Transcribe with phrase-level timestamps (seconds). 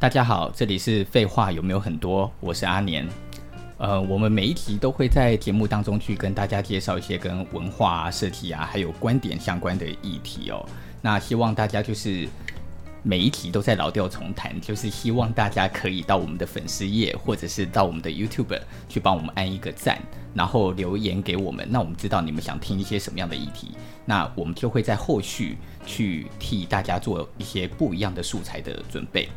[0.00, 2.32] 大家好，这里是废话有没有很多？
[2.40, 3.06] 我是阿年。
[3.76, 10.66] 呃，我们每一集都会在节目当中去跟大家介绍一些跟文化啊、设计啊，还有观点相关的议题哦。
[11.02, 12.26] 那希望大家就是
[13.02, 19.98] 每一集都在老调重弹，就是希望大家可以到我们的粉丝页，或者是到我们的 YouTube 去帮我们按一个赞，
[20.32, 21.68] 然后留言给我们。
[21.70, 23.72] 那我们知道你们想听一些什么样的议题，
[24.06, 29.28] 那我们就会在后续去替大家做一些不一样的素材的准备。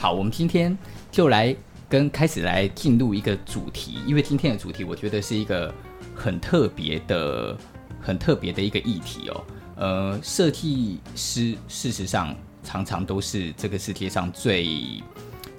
[0.00, 0.78] 好，我们今天
[1.10, 1.54] 就来
[1.88, 5.74] 跟开始来进入一个主题，因为今天的主题我觉得是一个
[6.14, 7.58] 很特别的、
[8.00, 9.44] 很特别的一个议题哦。
[9.74, 12.32] 呃，设计师事实上
[12.62, 15.02] 常常都是这个世界上最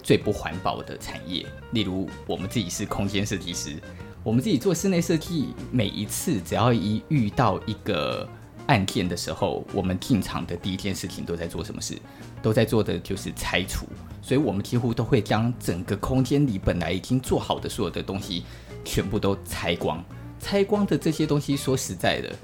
[0.01, 1.45] 最不环保的产业。
[1.71, 3.75] 例如，我们自己是空间设计师，
[4.23, 8.25] 我们自己做室内设计，每一次只要一遇到一个
[8.67, 11.97] 案件的时候，我们进场的第一件事情都在做什么事？
[12.41, 13.85] 都在做的就是拆除。
[14.22, 18.44] 所以，我们几乎都会将整个空间里本来已经做好的所有的东西，
[18.84, 20.03] 全部都拆光。
[20.40, 22.35] 拆光的这些东西，说实在的，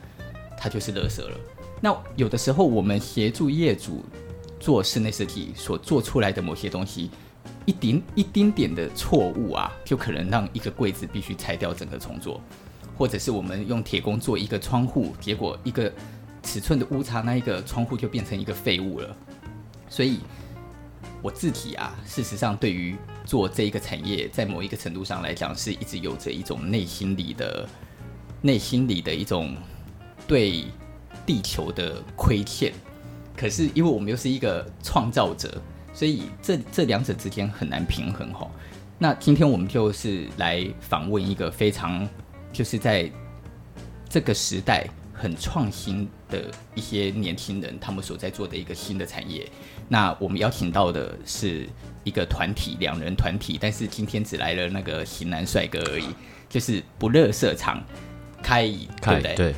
[0.58, 1.38] 它就是垃圾了。
[1.82, 4.04] 那有的时候，我们协助业主
[4.60, 7.12] 做室内设计所做出来的某些东西，
[7.66, 12.40] 一丁一丁点的错误啊，就可能让一个柜子必须拆掉，整个重做；
[12.98, 15.92] 或者是我们用铁工做一个窗户，结果一个
[16.42, 19.16] 尺寸的误差，那一个窗户就变成一个废物了。
[19.90, 20.20] 所以。
[21.22, 22.96] 我自己啊，事实上，对于
[23.26, 27.68] 做这一个产业，在某一个程度上来讲，是一直有着一种内心里的、
[28.42, 29.56] 内心里的一种
[30.28, 30.66] 对
[31.26, 32.72] 地球的亏欠。
[33.36, 35.62] 可是，因为我们又是一个创造者，
[35.94, 38.52] 所以这这两者之间很难平衡吼。
[38.98, 42.08] 那今天我们就是来访问一个非常，
[42.54, 43.12] 就是在
[44.08, 44.88] 这个时代
[45.18, 46.44] 很创新的
[46.76, 49.50] 一些年轻人，他们所在做的一个新的产业。
[49.88, 51.66] 那我们邀请到的是
[52.04, 56.08] 一个团体，两人团体，但是今天只来了那个型男帅哥而已，
[56.50, 57.82] 就是不乐色场，
[58.44, 59.36] 开乙，对不对？
[59.36, 59.56] 对，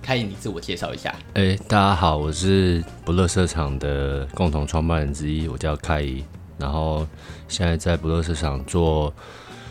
[0.00, 1.14] 开乙，你自我介绍一下。
[1.34, 6.24] 哎、欸，大家好，我是不垃圾场的共同创办人之一，我叫开一，
[6.58, 7.06] 然后
[7.48, 9.12] 现在在不垃圾场做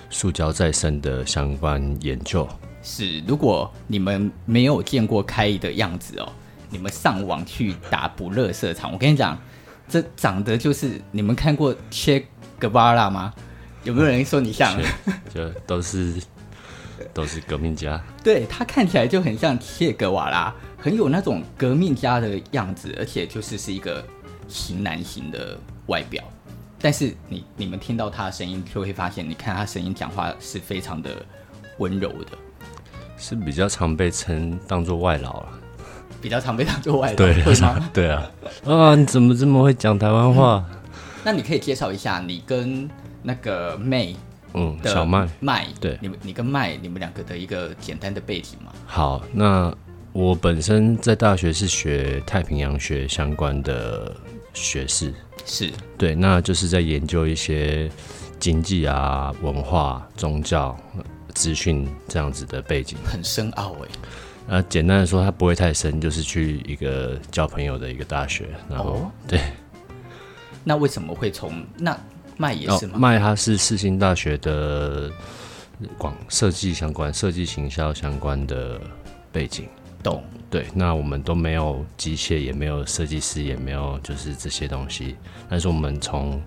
[0.10, 2.46] 塑胶再生的相关研究。
[2.84, 6.32] 是，如果你们没有见过开乙的样子哦，
[6.70, 9.38] 你们上网去打不乐色场，我跟你讲。
[9.90, 12.26] 这长得就是你们看过切
[12.58, 13.34] 格瓦拉吗？
[13.84, 14.82] 有没有人说你像？
[15.36, 16.14] 就都是
[17.14, 18.02] 都是革命家。
[18.24, 24.02] 对，他看起来就很像切格瓦拉，很有那种革命家的样子，而且就是是一个
[24.48, 26.24] 型男型的外表。
[26.80, 31.26] 但是你你们听到他的声音，就会发现，你看他声音讲话是非常的
[31.80, 32.38] 温柔的，
[33.22, 35.50] 是比较常被称当做外劳了。
[36.20, 37.90] 比较常被当做外劳，对吗？
[37.94, 38.32] 对啊，
[38.66, 40.66] 啊，你怎么这么会讲台湾话？
[40.70, 40.78] 嗯，
[41.24, 42.90] 那你可以介绍一下你跟
[43.24, 44.16] 那个妹，
[44.54, 48.72] 嗯，小麦麦，对，你们你跟麦你们两个的一个简单的背景吗？
[48.86, 49.74] 好，那
[50.14, 54.16] 我本身在大学是学太平洋学相关的
[54.54, 55.14] 学士，
[55.46, 57.90] 是对，那就是在研究一些
[58.40, 60.78] 经济啊、文化、宗教、
[61.32, 63.88] 资讯这样子的背景，很深奥哎。
[64.48, 69.40] 呃，简单的说，它不会太深，就是去一个交朋友的一个大学，然后、哦、对。
[70.64, 71.98] 那为什么会从那
[72.38, 72.98] 麦也是吗？
[72.98, 75.10] 麦、哦、它是世新大学的
[75.98, 78.82] 广设计相关、设计行销相关的
[79.32, 79.70] 背景。
[80.04, 80.24] 懂。
[80.50, 85.16] 对，那我们都没有机械，也没有设计师，也没有就是这些东西。
[85.50, 86.42] 但是我们从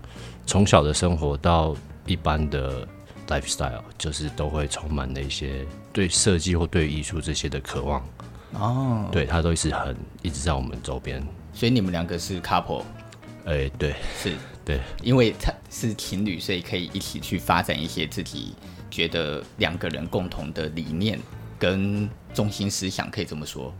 [0.44, 1.74] 从小的生活到
[2.06, 2.86] 一般的。
[3.28, 8.02] Lifestyle 就是都会充满了一些对设计或对艺术这些的渴望。
[8.52, 11.20] 哦，对，他都一直很一直在我们周边，
[11.52, 12.84] 所以你们两个是 couple，
[13.46, 14.32] 哎、欸，对，是，
[14.64, 18.54] 对，因为他是情侣，所以可以一起去发展一些自己
[18.90, 21.18] 觉得两个人共同的理念
[21.58, 23.74] 跟中心思想，可以这么说。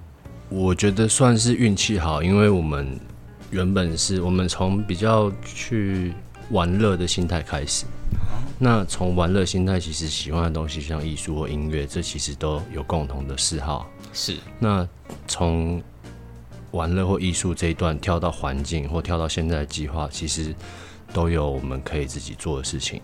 [0.48, 2.98] 我觉得算是运气好，因为我们
[3.50, 6.12] 原本是我们从比较去
[6.50, 7.86] 玩乐的心态开始。
[8.58, 13.90] 那从玩乐心态，其实喜欢的东西像艺术或音乐，这其实都有共同的嗜好。
[14.12, 14.36] 是。
[14.58, 14.88] 那
[15.26, 15.82] 从
[16.70, 20.54] 玩乐或艺术这一段跳到环境，或跳到现在的计划，其实
[21.12, 23.02] 都有我们可以自己做的事情。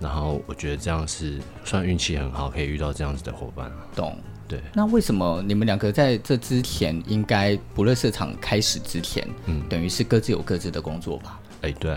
[0.00, 3.70] 然后我觉得这样是算运气很好，可以遇到这样子的伙伴。
[3.94, 4.18] 懂。
[4.46, 4.60] 对。
[4.74, 11.40] 那为什么你们两个在这之前，应该不垃圾场开始之前，嗯，等于是各自有各自的工作吧？
[11.62, 11.96] 哎、欸，对。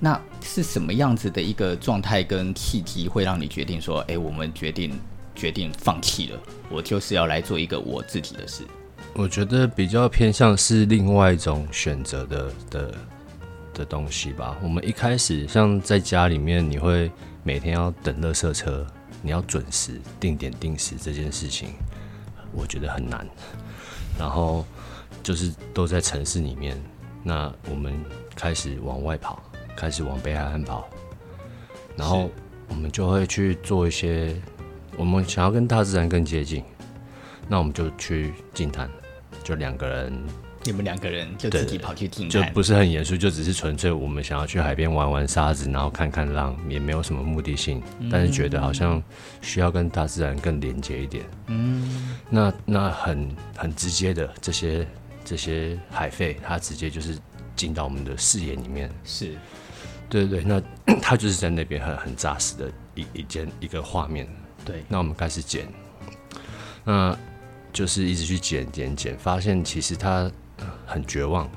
[0.00, 4.98] 那是什么样子的一个状态跟契机，会让你决定说，哎、我们决定
[5.34, 6.38] 决定放弃了，
[6.70, 8.64] 我就是要来做一个我自己的事。
[9.14, 12.94] 我觉得比较偏向是另外一种选择的的
[13.72, 14.56] 的东西吧。
[14.62, 17.10] 我们一开始像在家里面，你会
[17.42, 18.84] 每天要等垃圾车，
[19.22, 21.68] 你要准时定点定时这件事情，
[22.52, 23.26] 我觉得很难。
[24.18, 24.66] 然后
[25.22, 26.80] 就是都在城市里面，
[27.22, 27.92] 那我们
[28.34, 29.42] 开始往外跑，
[29.76, 30.88] 开始往北海岸跑，
[31.96, 32.30] 然后
[32.68, 34.34] 我们就会去做一些，
[34.96, 36.62] 我们想要跟大自然更接近，
[37.48, 38.88] 那我们就去近滩，
[39.42, 40.12] 就两个人。
[40.66, 49.02] 你们两个人就自己跑去听，就不是很严肃，就只是纯粹我们想要去海边玩玩沙子，然后看看浪，也没有什么目的性，嗯、但是觉得好像
[49.42, 51.22] 需要跟大自然更连接一点。
[51.48, 54.86] 嗯，那那很很直接的这些
[55.22, 57.18] 这些海费，它直接就是
[57.54, 58.90] 进到我们的视野里面。
[59.04, 59.34] 是，
[60.08, 64.28] 对对对，那 他就是在那边很很扎实的一一件一个画面。
[64.64, 65.66] 对，那我们开始剪，
[66.84, 67.16] 那
[67.72, 70.30] 就是一直去剪剪剪，发现其实他。
[70.86, 71.50] 很绝望，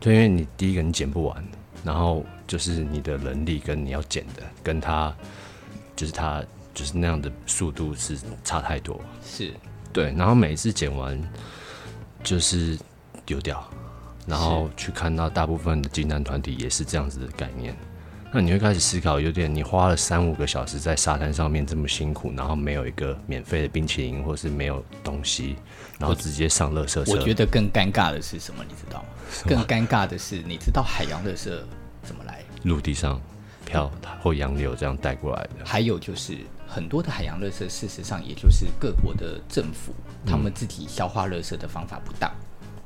[0.00, 1.44] 对，因为你第一个你剪不完，
[1.84, 5.14] 然后就是你的能力跟你要剪的，跟他
[5.94, 6.42] 就是他
[6.72, 9.52] 就是那样的速度是差太多，是。
[9.92, 11.20] 对，然后每一次剪完
[12.24, 12.78] 就是
[13.26, 13.62] 丢掉，
[14.30, 17.76] 然后去看到大部分的净滩团体也是这样子的概念。
[18.32, 25.56] 那你会开始思考，有点你花了三五个小时在沙滩上面这么辛苦，然后没有一个免费的冰淇淋，或是没有东西，
[25.98, 27.10] 然后直接上垃圾车。
[27.10, 28.64] 我觉得更尴尬的是什么？
[28.68, 29.08] 你知道吗？
[29.48, 31.50] 更尴尬的是，你知道海洋垃圾
[32.04, 32.44] 怎么来？
[32.62, 33.20] 陆地上
[33.66, 33.90] 漂
[34.22, 35.64] 或洋流这样带过来的。
[35.64, 36.38] 还有就是
[36.68, 39.92] 很多的海洋垃圾，事实上也就是各国的政府
[40.24, 42.30] 他们自己消化垃圾的方法不当。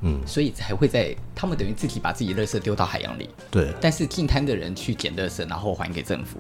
[0.07, 3.29] 嗯，所以才会在他们等于自己把自己的垃圾丢到海洋里。
[3.51, 3.73] 对。
[3.81, 6.39] 但是进滩的人去捡垃圾，然后还给政府，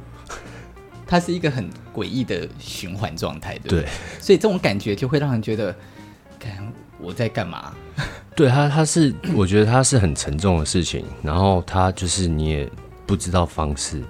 [1.07, 3.81] 它是一个很诡异的循环状态，对。
[3.81, 3.89] 对。
[4.21, 5.75] 所以这种感觉就会让人觉得，
[6.39, 7.75] 看我在干嘛？
[8.37, 12.71] 对他，他是我觉得他是很沉重的事情，然后他就是你也
[13.07, 14.03] 不知道方式。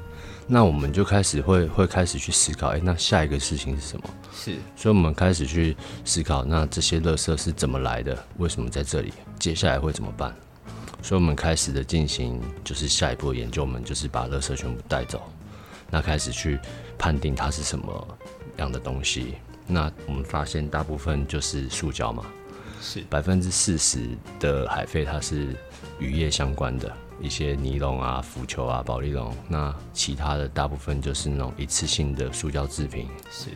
[0.46, 4.04] 那我们就开始会会开始去思考，哎，那下一个事情是什么？
[4.34, 8.18] 是，所以我们开始去思考，那这些垃圾是怎么来的？
[8.38, 9.12] 为什么在这里？
[9.38, 10.34] 接下来会怎么办？
[11.02, 15.22] 所以我们开始的进行就是下一步的研究，我们就是把垃圾全部带走，
[15.90, 16.58] 那开始去
[16.98, 18.18] 判定它是什么
[18.56, 19.34] 样的东西。
[19.66, 22.24] 那我们发现大部分就是塑胶嘛，
[22.82, 25.56] 是百分之四十的海废，它是
[25.98, 26.92] 渔业相关的。
[27.20, 33.08] 一些尼龙啊、浮球啊、保利龙，那其他的大部分就是那种一次性的塑胶制品。
[33.30, 33.50] 是，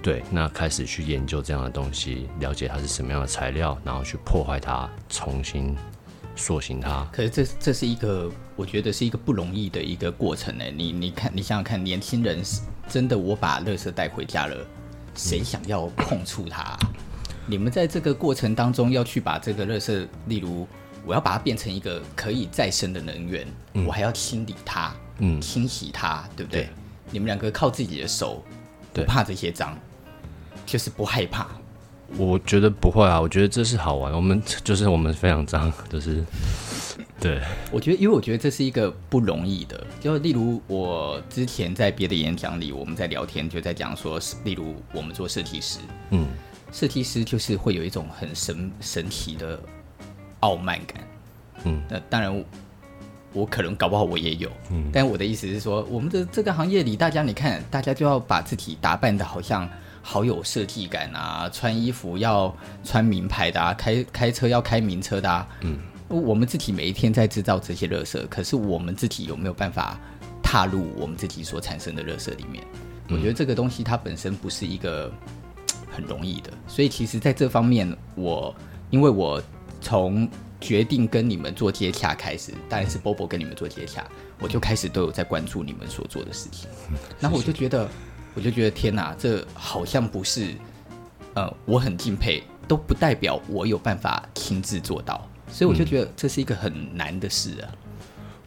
[0.00, 5.76] 对，那开始去研究这样的东西，了解它是什么样的材料，然后去破坏它，重新
[6.36, 7.04] 塑形它。
[7.12, 10.64] 可是这这是一个，我觉得是一个不容易的一个过程呢。
[10.74, 12.40] 你你看，你想想看，年轻人
[12.88, 14.56] 真的我把垃圾带回家了，
[15.14, 16.76] 谁想要碰触它？
[16.82, 16.88] 嗯。
[17.46, 20.66] 你们在这个过程当中要去把这个垃圾，例如。
[21.04, 26.62] 我要把它变成一个可以再生的能源，嗯、我还要清理它，嗯，清洗它，对不对？
[26.62, 26.68] 对，
[27.10, 28.40] 你们两个靠自己的手，
[28.92, 29.78] 不怕这些脏，
[30.66, 31.46] 就是不害怕。
[32.16, 34.12] 我觉得不会啊，我觉得这是好玩。
[34.12, 36.24] 我们就是我们非常脏，就是
[37.18, 37.40] 对。
[37.70, 39.86] 我觉得，因为我觉得这是一个不容易的。
[40.00, 45.78] 就例如我之前在别的演讲里，我们在聊天就在讲说，例如我们做设计师，
[46.10, 46.26] 嗯，
[46.70, 49.58] 设计师就是会有一种很神神奇的。
[50.42, 51.08] 傲慢感，
[51.62, 52.44] 嗯，那当然
[53.32, 59.68] 我，可能搞不好我也有，嗯，但我的意思是说，我们的这个行业里，大家你看，大家就要把自己打扮的好像
[60.02, 69.98] 好有设计感啊，穿衣服要穿名牌的啊，开开车要开名车的啊，嗯，我们自己每一天在制造这些垃圾，可是我们自己有没有办法
[70.42, 72.62] 踏入我们自己所产生的垃圾里面？
[73.08, 75.12] 我觉得这个东西它本身不是一个
[75.90, 78.54] 很容易的，所以其实在这方面，我
[78.90, 79.42] 因为我。
[79.84, 80.28] 从
[80.62, 84.06] 决定跟你们做接洽开始，当然是 Bobo 跟你们做接洽，
[84.38, 86.70] 我就开始都有在关注你们所做的事情。
[87.18, 87.88] 然后我就觉得，
[88.34, 90.54] 我就觉得天哪，这好像不是，
[91.34, 97.68] 呃，我很敬佩，都不代表我有办法亲自做到，所以我就觉得这是一个很难的事啊。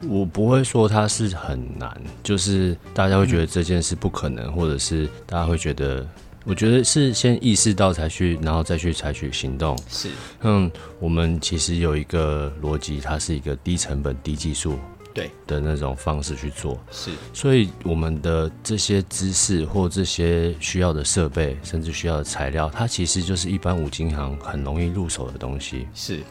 [0.08, 6.08] 我不会说它是很难，就是大家会觉得这件事不可能，或者是大家会觉得。
[6.46, 9.75] 我觉得是先意识到才去，然后再去采取行动。
[9.90, 10.10] 是，
[10.42, 14.78] 嗯，我们其实有一个逻辑，它是一个低成本、低技术
[15.12, 16.80] 对的那种方式去做。
[16.92, 25.88] 是，所以我们的这些知识或这些需要的设备，甚至需要的材料，它其实就是一般五金行很容易入手的东西。
[25.96, 26.22] 是，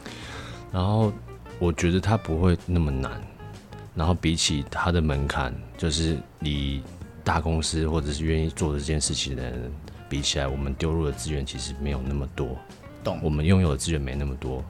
[0.71, 1.13] 然后
[1.59, 3.21] 我觉得它不会那么难。
[3.97, 6.83] 然后比起它的门槛，就是你
[7.25, 9.73] 大公司或者是愿意做这件事情的人。
[10.15, 12.57] 比起来，我们丢入的资源其实没有那么多，
[13.03, 13.19] 懂？
[13.21, 14.65] 我们拥有的资源没那么多，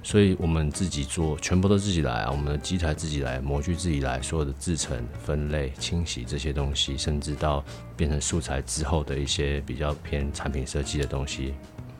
[0.00, 7.64] 所以我们自己做，全部都自己来啊，我们的机台自己来，模具自己来，所有的制成、分类、清洗这些东西，甚至到
[7.96, 11.52] 变成素材之后的一些比较偏产品设计的东西，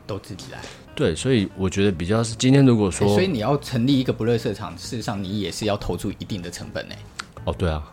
[0.07, 0.59] 都自己来。
[0.95, 6.95] 对，所以我觉得比较是今天如果说，所以你要成立一个不热色场，事实上你也是要投注一定的成本呢。
[7.43, 7.83] 哦，对啊，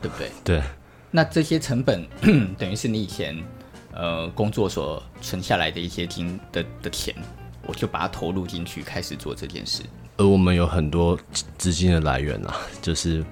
[0.00, 0.30] 对不对？
[0.44, 0.62] 对。
[1.10, 2.06] 那这些成本
[2.56, 3.34] 等于是你以前
[3.98, 7.14] 呃工作所存下来的一些金的的钱，
[7.66, 9.82] 我就把它投入进去，开始做这件事。
[10.16, 11.18] 而我们有很多
[11.58, 13.24] 资金的来源啊， 就是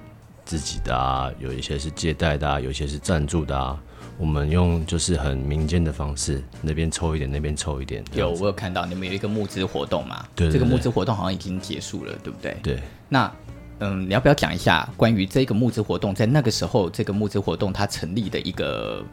[0.45, 3.81] 自己的啊，有一些是借贷的啊，有一些是赞助的啊。
[4.19, 8.03] 我们用就是很民间的方式，那边抽一点，那边抽一点。
[8.13, 10.25] 有，我有看到你们有一个募资活动嘛？
[10.35, 12.57] 对，对，对，这个募资活动好像已经结束了，对不对？
[12.63, 12.79] 对。
[13.07, 13.31] 那
[13.79, 19.05] 嗯，你要不要讲一下关于这个募资活动，在那个时候这个募资活动它成立的一个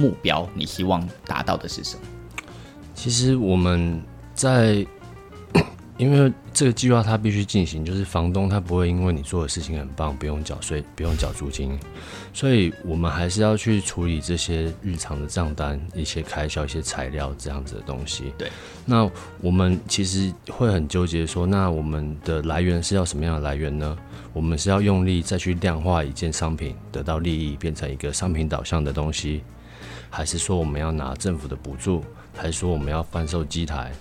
[0.00, 2.02] 目标，你希望达到的是什么？
[2.94, 4.02] 其实我们
[4.34, 4.86] 在。
[5.98, 11.78] 因为这个计划它必须进行，就是房东他不会因为你做的事情很棒，不用缴税，不用缴租金，
[12.32, 18.32] 所以我们还是要去处理这些日常的账单、一些开销、一些材料这样子的东西。
[18.38, 18.50] 对，
[18.86, 19.06] 那
[19.42, 23.94] 我们其实会很纠结，说那我们的来源是要什么样的来源呢？
[24.32, 29.42] 我们是要用力再去量化一件商品，得到利益，变成一个商品导向的东西，
[30.10, 32.04] 还是说我们要拿政府的补助？
[32.36, 33.92] 还是说我们要贩售机台，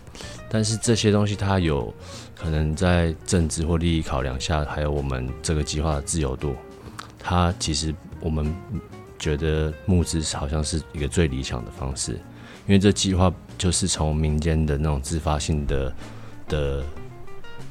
[0.50, 1.94] 但是这些东西它有
[2.36, 6.56] 可能在政治或利益考量下，还有我们这个计划的自由度，
[7.18, 8.54] 它其实我们
[9.18, 12.14] 觉得募资好像是一个最理想的方式，
[12.66, 15.94] 因为这计划就是从民间的那种自发性的
[16.48, 16.84] 的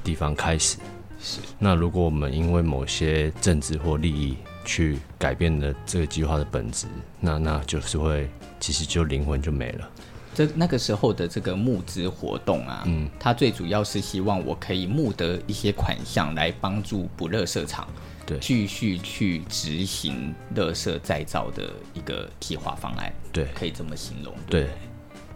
[0.05, 0.77] 地方开始。
[1.21, 1.39] 是。
[1.59, 4.37] 那如果我们因为某些政治或利益
[4.69, 6.87] 去改变了这个计划的本质，
[7.19, 8.29] 那那就是会
[8.61, 9.91] 其实就灵魂就没了。
[10.35, 17.89] 这那个时候的这个募资活动啊，嗯，它最主要是希望我可以募得一些款项来帮助不乐色厂，
[18.27, 24.71] 对，继续去执行乐色再造的一个计划方案，对，可以这么形容，对，对，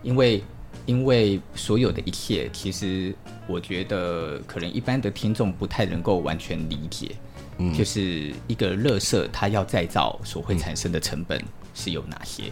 [0.02, 0.44] 因为
[0.84, 3.14] 因为所有的一切，其实
[3.48, 7.16] 我觉得可能一般的听众不太能够完全理解，
[7.62, 11.40] 嗯，就是一个乐色它要再造所会产生的成本
[11.74, 12.44] 是有哪些？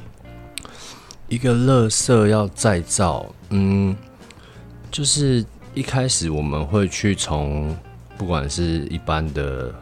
[1.28, 3.96] 一个乐色要再造，嗯，
[4.90, 7.76] 就是一开始我们会去从
[8.18, 9.74] 不管是一般的、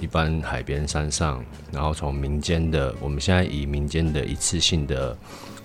[0.00, 5.16] 一般海边、山上，然后从民间的，我们现在以民间的一次性的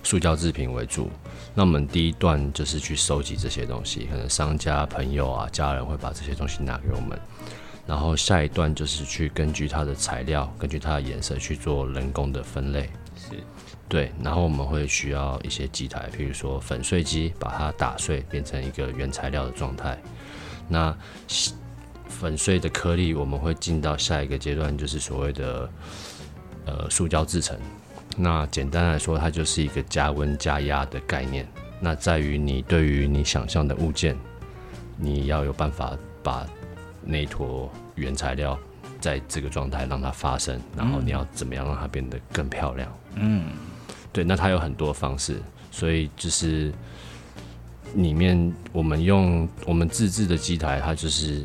[0.02, 1.10] 塑胶制品为主。
[1.54, 7.18] 那我们第一段就是去收集这些东西，可能商家、朋友啊、家人会把这些东西拿给我们。
[7.90, 12.88] 然后下一段就是去根据它的材料、根据它的颜色去做人工的分类。
[13.16, 13.34] 是。
[13.88, 20.00] 对，然后我们会需要一些机台，譬如说粉碎机，把它打碎变成一个原材料的状态。
[20.68, 20.96] 那
[22.06, 25.68] 粉碎的颗粒，我们会进到下一个阶段，就是所谓的
[26.66, 27.58] 呃塑胶制成。
[28.16, 31.44] 那简单来说，它就是一个加温加压的概念。
[31.80, 34.16] 那在于你对于你想象的物件，
[34.96, 36.46] 你要有办法把
[37.02, 37.68] 那一坨
[38.00, 38.58] 原材料
[39.00, 42.92] 在这个状态让它发生，然后你要怎么样让它变得更漂亮？
[43.14, 43.44] 嗯。
[44.12, 45.40] 对，那它有很多方式，
[45.70, 46.72] 所以就是
[47.94, 51.44] 里面我们用我们自制的机台，它就是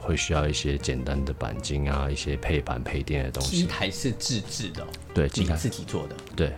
[0.00, 3.58] 会需要一些简单的钣金啊，一些配板配电的东西。
[3.58, 4.84] 机台是自制的，
[5.14, 6.52] 对，机台自己做的，对，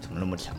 [0.00, 0.54] 怎么那么强？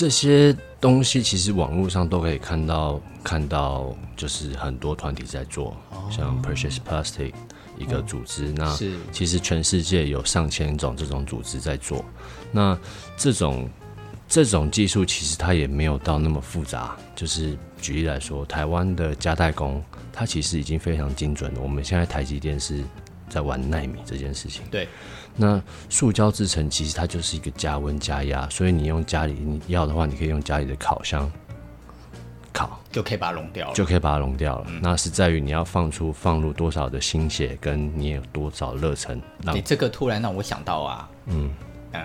[0.00, 7.34] 这些东西其实网络上都可以看到，看到就是很多团体在做，哦、像 Purchase Plastic。
[7.76, 8.78] 一个组织，哦、那
[9.12, 12.02] 其实全世界有上千种这种组织在做。
[12.50, 12.78] 那
[13.14, 13.68] 这种
[14.26, 16.96] 这种技术其实它也没有到那么复杂。
[17.14, 21.60] 就是举例来说，台湾的加代工，它其实已经非常精准了。
[21.60, 22.82] 我们现在台积电是
[23.30, 24.62] 在玩奈米这件事情。
[24.70, 24.86] 对。
[25.36, 31.30] 那塑胶制成其实它就是一个加温加压，所以你用家里你要的话，你可以用家里的烤箱。
[32.52, 34.66] 烤就可以把它融掉了，就可以把它融掉了。
[34.68, 39.22] 嗯、那是在于你要放出放入多少的心血，跟你有多少热忱。
[39.54, 41.48] 你这个突然让我想到啊，嗯
[41.92, 42.02] 呃，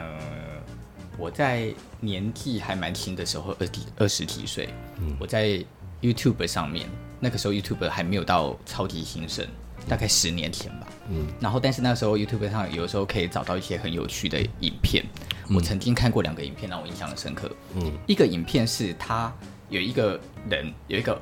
[1.18, 5.60] 我在年纪还蛮轻的时候，二几二十几岁，嗯、我在
[6.00, 6.88] YouTube 上面，
[7.20, 9.44] 那个时候 YouTube 还没有到超级兴盛，
[9.88, 10.88] 大概十年前吧。
[11.10, 15.04] 嗯，然后但是那时候 YouTube 上有时候可以找到一些很有趣的影片。
[15.48, 17.52] 嗯、我曾经看过两个影片，让我印象很深刻。
[17.76, 19.34] 嗯，一个影片是他。
[19.68, 21.20] 有一个人，有一个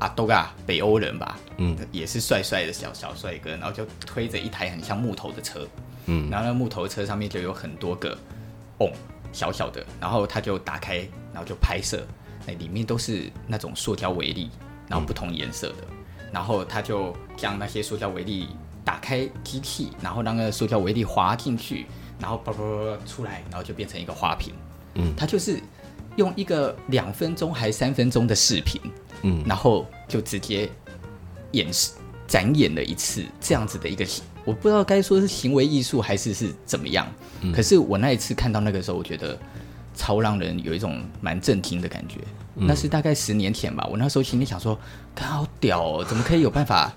[0.00, 5.66] 阿多嘎北欧人吧，嗯，也是帅帅的小小帅哥，然后就推着一台很像木头的车，
[6.04, 8.16] 嗯，然后那木头车上面就有很多个
[8.80, 8.92] 瓮，
[9.32, 10.98] 小小的，然后他就打开，
[11.32, 12.06] 然后就拍摄，
[12.46, 14.50] 那里面都是那种塑胶微粒，
[14.86, 15.84] 然后不同颜色的，
[16.32, 18.48] 然后他就将那些塑胶微粒
[18.84, 21.86] 打开机器，然后让那个塑胶微粒滑进去，
[22.18, 24.54] 然后叭叭叭出来，然后就变成一个花瓶。
[24.94, 25.60] 嗯，他就是
[26.16, 28.80] 用一个两分钟还三分钟的视频，
[29.22, 30.68] 嗯，然后就直接
[31.52, 31.92] 演示
[32.26, 34.04] 展演了一次这样子的一个，
[34.44, 37.06] 我不知道该说是行为艺术还是是怎么样。
[37.42, 39.38] 嗯，可是我那一次看到那个时候，我觉得
[39.94, 42.16] 超让人有一种蛮震惊的感觉。
[42.56, 44.78] 嗯，那是大概十年前吧，我那时候心里想说，
[45.18, 46.92] 他好屌哦，怎么可以有办法？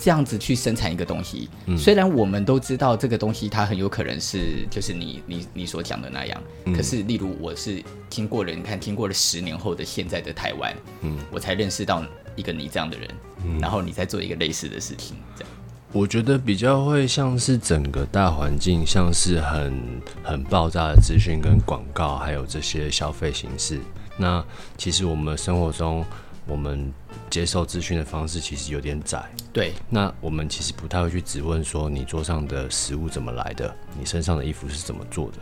[0.00, 12.04] 这样子去生产一个东西，嗯，虽然我们都知道这个东西它很有可能是就是你你你所讲的那样，嗯，可是例如我是经过了你看经过了十年后的现在的台湾，嗯，我才认识到
[12.36, 13.08] 一个你这样的人，
[13.44, 15.52] 嗯，然后你在做一个类似的事情，这样。
[15.90, 19.82] 我觉得比较会像是整个大环境像是很
[20.22, 23.80] 很爆炸的资讯跟广告，还有这些消费形式。
[24.16, 24.44] 那
[24.76, 26.04] 其实我们生活中。
[26.48, 26.90] 我们
[27.28, 29.74] 接受资讯的方式其实有点窄，对。
[29.90, 35.38] 那我们其实不太会去质问说你桌上的食物怎么来的，你身上的衣服是怎么做的，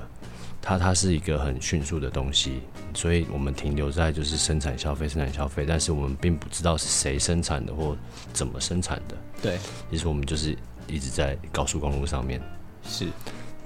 [0.60, 2.60] 它它是一个很迅速的东西，
[2.92, 7.96] 所以我们停留在就是生产消费、生产消费，但是我们并不知道是谁生产的或
[8.32, 9.16] 怎么生产的。
[9.40, 12.42] 对，其实我们就是一直在高速公路上面。
[12.84, 13.06] 是，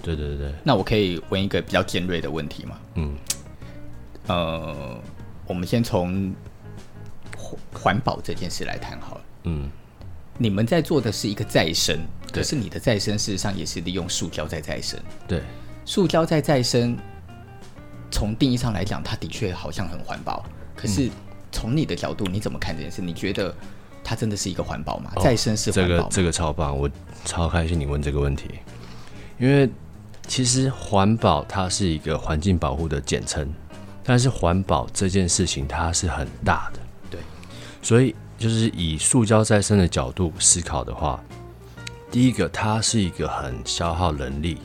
[0.03, 0.55] 对对对对。
[0.63, 2.79] 那我可以问一个比较尖锐的问题吗？
[2.97, 3.17] 嗯，
[4.27, 5.01] 呃，
[5.47, 6.35] 我们先从。
[7.73, 9.21] 环保这件事来谈好了。
[9.45, 9.71] 嗯，
[10.39, 11.99] 你们在做的是一个再生，
[12.33, 14.99] 可是你的再生事实上也是利用塑胶在再生。
[15.27, 15.43] 对，
[15.85, 16.97] 塑胶在再生，
[18.11, 20.45] 从定义上来讲，它的确好像很环保。
[20.77, 21.11] 可是
[21.53, 23.03] 从你的角度，你怎么看这件事？
[23.03, 23.55] 你觉得
[24.03, 25.13] 它真的是一个环保吗？
[25.17, 25.97] 哦、再生是环保吗？
[25.97, 26.91] 这个这个超棒，我
[27.25, 28.49] 超开心你问这个问题，
[29.39, 29.69] 因为
[30.27, 33.53] 其实环保它是一个环境保护的简称，
[34.05, 36.81] 但是环保这件事情它是很大的。
[37.83, 41.23] 所以，就是以塑胶再生的角度思考的话，
[42.11, 44.59] 第一个，它是一个很消耗人力、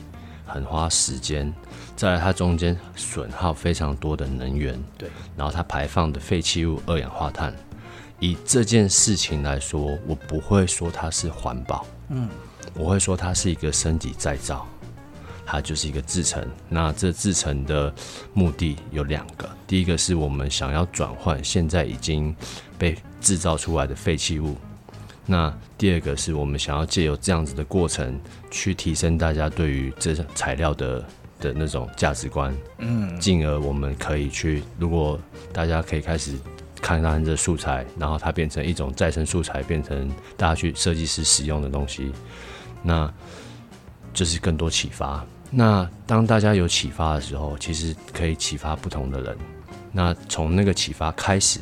[0.44, 1.52] 很花时间，
[1.96, 7.54] 再来它中间损耗非常多的能源，对，然后它排放的废弃物、二氧化碳，
[8.20, 12.28] 以这件事情来说，我不会说它是环保，嗯，
[12.74, 14.66] 我会说它是一个升级再造。
[15.46, 17.94] 它就是一个制程，那这制程的
[18.34, 22.34] 目的有两个，第一个是我们想要转换现在已经
[22.76, 24.56] 被制造出来的废弃物，
[25.24, 31.04] 那第二个是我们想要借由这样子的过程去提升大家对于这材料的
[31.38, 35.18] 的那种价值观，嗯，进而我们可以去，如果
[35.52, 36.36] 大家可以开始
[36.80, 42.10] 看看这素材，然后它变成一种再生素材，变成大家去设计师使用的东西，
[42.82, 43.12] 那
[44.12, 45.24] 就是更多启发。
[45.50, 49.36] 那当大家有启发的时候，其实可以启发不同的人。
[49.92, 51.60] 那从那个启发开始，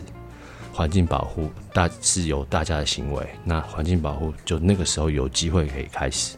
[0.72, 3.24] 环境保护大是由大家的行为。
[3.44, 6.36] 那环境保护就那个时候有机会可以开始。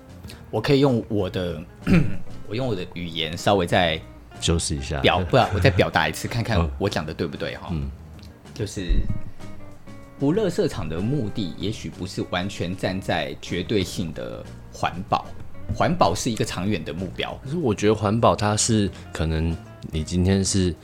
[0.51, 1.63] 我可以用我的，
[2.49, 4.01] 我用我的语言稍微再
[4.41, 7.69] 修饰一下，表不，我再表达一次，看看我讲的对不对哈。
[7.71, 7.91] 嗯，
[8.53, 9.01] 就是
[10.19, 15.25] 不乐色场的目的，也许不是完全站在绝对性的环保。
[15.75, 19.55] 环保是一个长远的目标，可是我觉得环保它是可能
[19.91, 20.75] 你今天是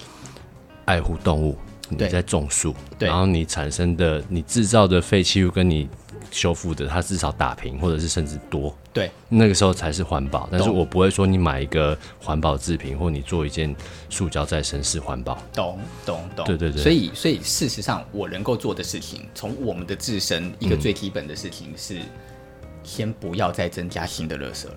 [0.85, 1.57] 爱护动物，
[1.89, 5.89] 你在种树，然后你产生的你制造的废弃物跟你
[6.31, 10.49] 修复的，它至少打平或者是甚至多，对，那个时候才是环保。
[10.51, 13.75] 但是我不会说你买一个环保制品或你做一件
[14.11, 16.83] 塑胶再生是环保，懂懂懂，对对对。
[16.83, 21.99] 所以所以事实上我能够做的事情，从我们的自身一个最基本的事情是。
[21.99, 22.07] 嗯
[22.83, 24.75] 先不要再增加新的垃圾了，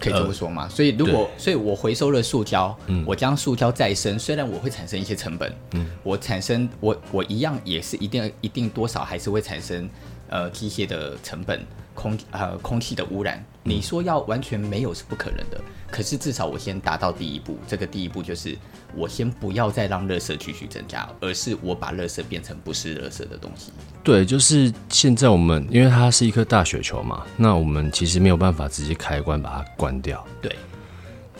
[0.00, 0.64] 可以这么说吗？
[0.64, 9.88] 呃、所以如果，所以我回收了塑胶，嗯，我将塑胶再生，虽然我会产生一些成本，嗯，我产生我我一样也是一定一定多少还是会产生
[10.28, 11.64] 呃机械的成本。
[11.94, 15.60] 空呃空气的污染，你说要完全没有是不可能的。
[15.90, 18.56] 可是至少我先达到第一步，这个第一步就是
[18.94, 23.72] 我先不要再让垃圾继续增加，而是我把垃圾变成不是垃圾的东西。
[24.02, 30.24] 对，就是现在我们因为它是一颗大雪球嘛，那我们其实没有办法直接开关把它关掉。
[30.40, 30.56] 对，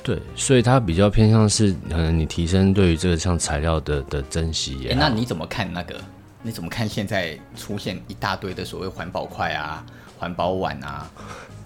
[0.03, 4.89] 对，所以它比较偏向是可能你提升对于这个像材料的的珍惜。
[4.91, 6.01] 哎，那你怎么看那个？
[6.45, 9.85] 你怎么看现在出现一大堆的所谓环保筷啊？
[10.19, 11.11] 环保碗啊，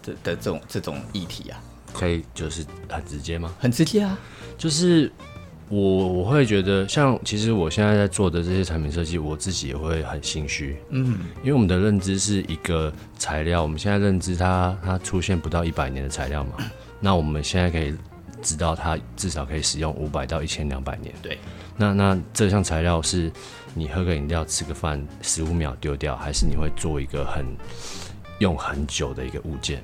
[0.03, 1.59] 的的这种这种议题啊，
[1.92, 3.53] 可以就是很直接吗？
[3.59, 4.18] 很直接啊，
[4.57, 5.12] 就是
[5.68, 16.52] 我我会觉得，像其实我现在在做的这些产品设计，我自己也会很心虚，嗯，因为我们的认知是一个材料，我们现在认知它它出现不到一百年的材料嘛，
[17.00, 17.92] 那我们现在可以
[18.42, 21.12] 知道它至少可以使用五百到一千两百年。
[21.20, 21.37] 对，
[21.76, 23.33] 那那这项材料是
[23.74, 27.44] 你喝个饮料、吃个饭，十五秒丢掉，还是你会做一个很
[28.38, 29.83] 用很久的一个物件？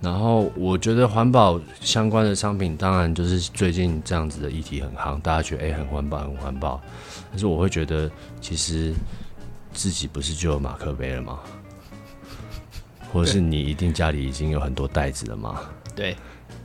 [0.00, 6.80] 然后我觉得环保相关的商品，当然就是最近这样子的议题很夯，大家觉得诶、欸、很环保，很环保。
[7.30, 8.10] 但是我会觉得，
[8.40, 8.94] 其实
[9.72, 11.38] 自己不是就有马克杯了吗？
[13.12, 15.60] 或者是你一定家里已经有很多袋子了吗？
[15.94, 16.16] 对，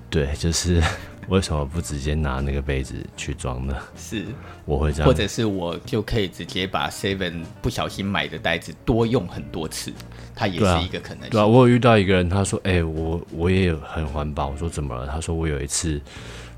[0.09, 0.81] 对，就是
[1.27, 3.75] 为什么不直接拿那个杯子去装呢？
[3.97, 4.25] 是，
[4.65, 9.91] 我会这样，或者是我就可以直接把 Seven 不小心买的袋子多用很多次，
[10.35, 11.31] 它也是一个可能性。
[11.31, 15.99] 对啊，我有遇到一个人，他说：“哎、欸，我我也有很环保。”我说：“怎么了？”他说：“我有一次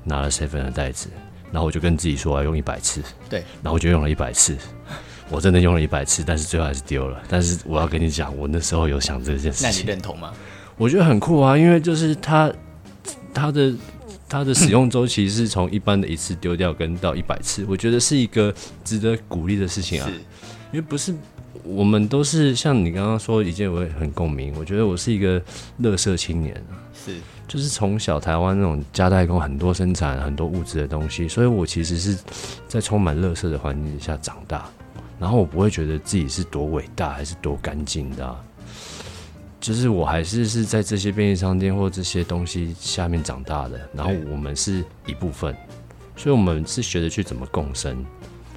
[0.04, 1.08] 拿了 Seven 的袋子，
[1.50, 4.56] 然后我就跟自己说我要用一百次，对，然后我就用了一百次。”
[5.30, 7.20] 我真的用了一百次，但是最后还是丢了。
[7.28, 9.70] 但是我要跟你讲，我那时候有想这件事情。
[9.70, 10.32] 那你认同吗？
[10.78, 12.50] 我觉得很酷啊，因为就是他
[13.34, 13.70] 他的
[14.28, 20.10] 它的使用周期是从一般的一次丢掉跟到一百次，我觉得是一个值得鼓励的事情啊。
[20.70, 21.14] 因为不是
[21.64, 24.52] 我们都是像你刚刚说一件，我也很共鸣。
[24.58, 25.40] 我觉得我是一个
[25.78, 32.18] 乐色青年啊，是，就是从小台湾那种家代工很多生产很多物质的东西，所以我其实是
[32.68, 34.68] 在充满乐色的环境下长大。
[35.18, 38.36] 然后我不会觉得自己是多伟大还是多干净的，啊，
[39.60, 43.80] 就是我还是是在这些便利商店或这些东西下面长大的。
[43.92, 45.54] 然后我们是一部分，
[46.16, 48.04] 所以我们是学着去怎么共生，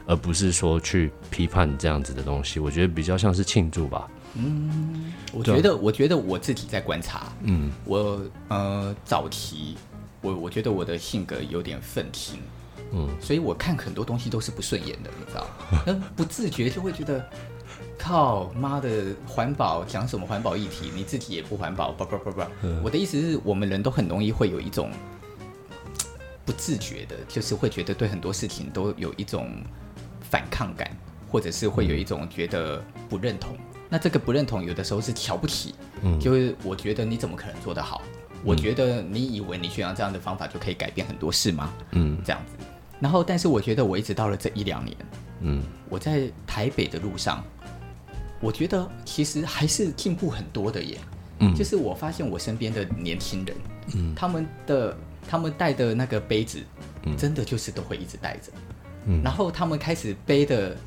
[0.06, 2.60] 而不是说去批判这样子的东西。
[2.60, 4.08] 我觉得比较像是庆祝吧。
[4.36, 7.34] 嗯，我觉得，我觉得我自己在观察。
[7.44, 9.76] 嗯，我呃早期，
[10.22, 12.40] 我我觉得我的性格有点愤青。
[12.94, 15.48] 嗯，所以我看很多东西都是不顺眼的，你知道？
[15.88, 17.26] 那不自觉就会觉得，
[18.02, 22.42] 靠妈的环保讲什么环保议题，你自己也不环保，不不不不。
[22.84, 24.90] 我的意思是我们人都很容易会有一种
[26.44, 29.52] 不自觉的，就是会觉得对很多事情都有一种
[30.20, 30.90] 反抗感，
[31.30, 33.56] 或者是会有一种觉得不认同。
[33.88, 38.02] 那这个不认同有的时候是瞧不起，嗯，就是我觉得你怎么可能做得好？
[38.44, 41.72] 我觉得你以为你学上这样的方法就可以改变很多事吗？
[41.92, 42.66] 嗯，这样子。
[43.00, 44.98] 然后，但是我觉得我一直到了这一两年，
[45.42, 47.44] 嗯，我在台北的路上，
[48.42, 50.98] 我觉得其实还是进步很多的耶。
[51.40, 53.56] 嗯，就是我发现我身边的年轻人，
[53.96, 54.96] 嗯，他们的
[55.28, 56.62] 他们带的那个杯子，
[57.04, 58.52] 嗯，真的就是都会一直带着，
[59.06, 60.78] 嗯，然后他们开始背的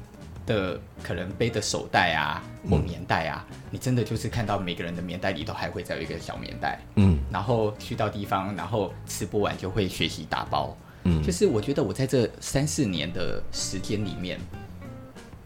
[0.46, 2.40] 的可能背的手袋啊
[2.70, 10.76] 或棉袋啊，嗯，你真的就是看到每个人的棉袋里都还会再有一个小棉袋，嗯，然后去到地方，然后吃不完就会学习打包。
[11.02, 14.38] 嗯，就是我觉得我在这三四年的时间里面，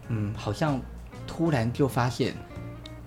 [0.09, 0.79] 嗯，好像
[1.29, 2.33] 突然就发现，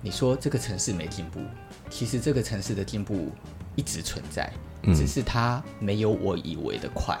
[0.01, 1.41] 你说这个城市没进步，
[1.89, 3.29] 其实这个城市的进步
[3.75, 4.49] 一直存在，
[4.83, 7.19] 嗯，只是它没有我以为的快。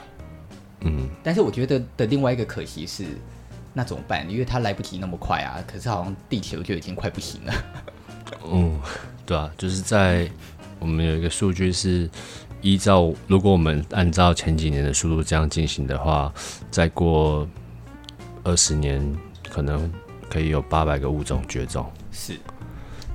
[0.79, 3.03] 嗯，但是我觉得的另外一个可惜是，
[3.73, 4.25] 那怎么办？
[4.31, 7.53] 因为它来不及那么快啊，可是好像地球就已经快不行了。
[8.49, 8.79] 嗯，
[9.27, 10.31] 对啊，就是在
[10.79, 12.09] 我们有一个数据是。
[12.61, 16.33] 依照，如果我们按照前几年的速度这样进行的话，
[16.71, 17.45] 再过
[18.41, 19.05] 二十年，
[19.49, 19.91] 可能
[20.33, 21.91] 可以有八百个物种绝种。
[22.11, 22.39] 是，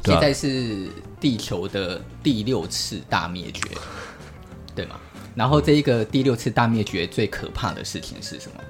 [0.05, 3.61] 现在是地球的第六次大灭绝，
[4.73, 5.01] 对吗？
[5.35, 8.63] 然后这一个第六次大灭绝最可怕的事情是什么？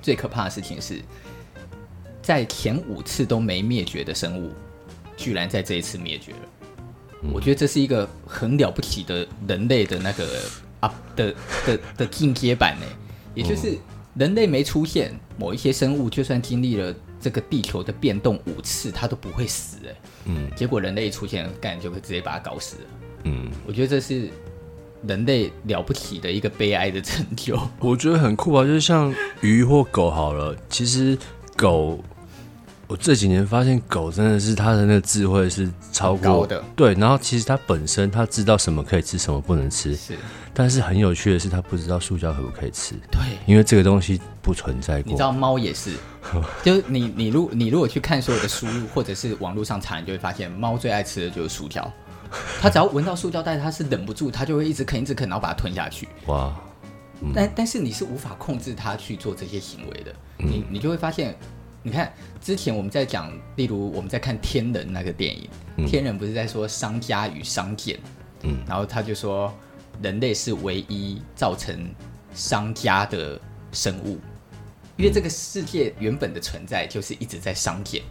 [0.00, 1.02] 最可怕的事情是
[2.22, 4.50] 在前五次都没灭绝的生物，
[5.14, 6.38] 居然在这一次灭绝了。
[7.30, 10.26] 我觉得这是一个很了不起的人类的那个
[10.80, 11.34] 啊的
[11.66, 12.86] 的的进阶版呢，
[13.34, 13.76] 也就是
[14.14, 16.94] 人类没出现，某一些生物就算经历了
[17.26, 19.94] 这个地球的变动五次，它都不会死哎。
[20.26, 22.82] 嗯，结果人类一出现，干就会直接把它搞死了。
[23.24, 24.30] 嗯，我觉得这是
[25.04, 27.58] 人类了不起的一个悲哀的成就。
[27.80, 31.18] 我觉得很酷啊，就是像鱼或狗好了，其实
[31.56, 31.98] 狗。
[32.88, 36.94] 我这几年发现狗真的是它的那个智慧是超过的，对。
[36.94, 39.96] 然后其实它本身它知道什么可以吃，什么不能吃。
[39.96, 40.16] 是。
[40.54, 42.94] 但是很有趣的是，它不知道塑胶可不可以吃。
[43.10, 43.20] 对。
[43.44, 45.10] 因为这个东西不存在过。
[45.10, 45.94] 你知道猫也是，
[46.62, 51.92] 就是你你如你如果去看所有的输入或者是网络上查，你就会发现猫最爱吃的就是塑胶。
[52.60, 56.08] 它只要闻到塑胶袋，它是忍不住，它就会一直啃一直啃，然后把它吞下去。
[56.26, 56.54] 哇。
[57.20, 60.12] 嗯、但但是你是无法控制它去做这些行为的。
[60.38, 61.36] 嗯、你你就会发现。
[61.86, 67.96] 你看，之前我们在讲，例如我们在看《天人》那个电影，嗯，《天人》不是在说商家与商检，
[68.42, 69.54] 嗯，然后他就说
[70.02, 71.88] 人类是唯一造成
[72.34, 74.18] 商家的生物，
[74.96, 78.02] 因为这个世界原本的存在就是一直在商检，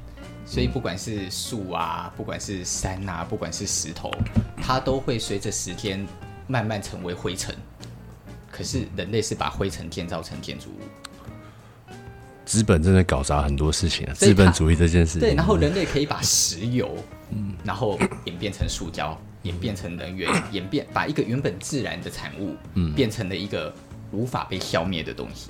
[0.46, 4.10] 所以不管是树啊，不管是山啊，不管是石头，
[4.56, 6.08] 它都会随着时间
[6.48, 7.54] 慢慢成为灰尘。
[8.50, 10.80] 可是人类是把灰尘建造成建筑物。
[12.46, 14.14] 资本真的搞砸很多事情啊！
[14.14, 16.96] 资本主义这件事情，对，然后人类可以把石油，
[17.32, 23.74] 嗯，然后演变成塑胶，演变成能源， 演变把一个原本自然的产物，嗯，变成了一个
[24.12, 25.50] 无法被消灭的东西。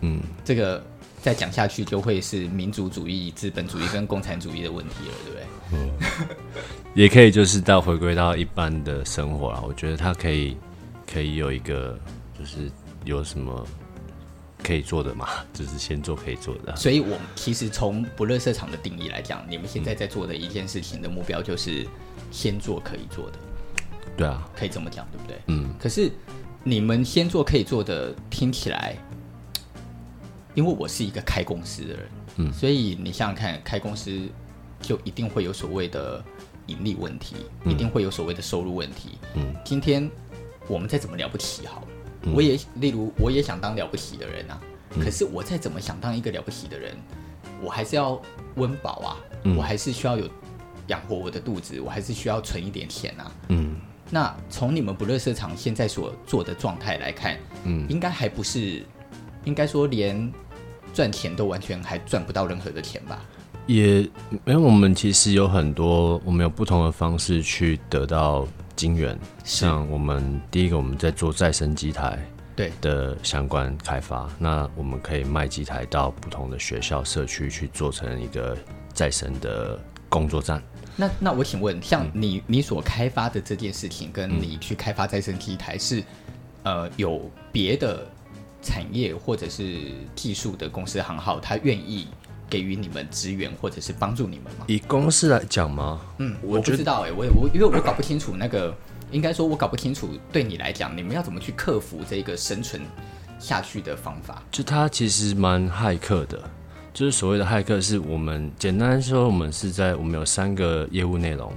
[0.00, 0.82] 嗯，这个
[1.20, 5.46] 再讲下去就会是民族主义、资本主义跟共产主义的问题了，对不对？
[5.72, 5.90] 嗯，
[6.94, 9.62] 也可以就是到回归到一般的生活啊。
[9.66, 10.56] 我觉得它可以
[11.06, 11.98] 可以有一个，
[12.38, 12.70] 就是
[13.04, 13.66] 有什么
[14.62, 16.74] 可以做的嘛， 就是先做可以做的。
[16.76, 21.86] 所以，我其实从不乐色场的定义来讲，你们现在在做的一件事情的目标就是
[22.30, 23.38] 先做可以做的。
[24.16, 25.38] 对啊，可以这么讲，对不对？
[25.46, 25.74] 嗯。
[25.78, 26.10] 可是
[26.62, 28.96] 你们先做可以做的，听起来。
[30.56, 34.28] 因为我是一个开公司的人，嗯，所以你想想看，开公司
[34.82, 36.22] 就一定会有所谓的
[36.66, 39.54] 盈利问题，嗯，一定会有所谓的收入问题，嗯。
[39.64, 40.10] 今天
[40.66, 41.86] 我们再怎么了不起好了，
[42.22, 44.60] 嗯，我也例如我也想当了不起的人啊，
[44.94, 46.96] 嗯，可是我再怎么想当一个了不起的人，
[47.62, 48.20] 我还是要
[48.56, 50.28] 温饱啊，嗯，我还是需要有
[50.88, 53.76] 养活我的肚子，我还是需要存一点钱啊，嗯。
[54.12, 58.84] 那从你们不乐色场现在所做的状态来看，嗯，应该还不是。
[59.44, 60.30] 应该说，连
[60.92, 63.24] 赚钱都完全还赚不到任何的钱吧？
[63.66, 64.10] 也，因
[64.44, 68.46] 为我们其实有很多，我们有不同的方式去得到
[68.80, 69.14] 金源。
[69.44, 72.18] 像我们第一个，我们在做再生机台
[72.56, 78.56] 对的相关开发，那我们可以卖机台到不同的学校、社区去做成一个
[78.94, 80.62] 再生的工作站。
[80.96, 86.00] 那那我请问，像你你所开发的这件事情，跟你去开发再生机台是、
[86.62, 88.06] 嗯、呃有别的？
[88.62, 92.06] 产业或者是技术的公司行号，他愿意
[92.50, 94.64] 给予你们资源或者是帮助你们吗？
[94.66, 96.00] 以公司来讲吗？
[96.18, 98.76] 嗯，我不知道哎、欸，我我因为我搞不清楚那个，
[99.12, 102.82] 应该说我搞不清楚对你来讲，你们要怎么去克服这个生存
[103.38, 104.42] 下去的方法？
[104.50, 106.42] 就它其实蛮骇客的，
[106.92, 111.52] 就是所谓的骇客，是我们简单说，我们是在我们有三个业务内容，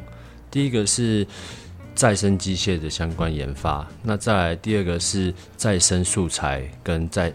[0.52, 1.26] 第一个是。
[1.96, 7.32] 再生机械的相关研发，那再来第二个是再生素材跟再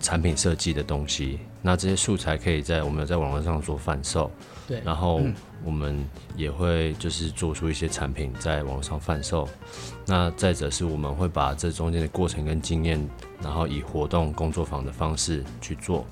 [0.00, 4.30] 产品设计的东西，那这些素材可以在我们有在网络上做贩售，
[4.66, 5.20] 对，然后
[5.64, 6.04] 我们
[6.36, 9.48] 也会就是做出一些产品在网上贩售，
[10.06, 13.08] 那再者是我们会把这中间的过程跟经验，
[13.42, 16.06] 然后以活动工作坊的方式去做，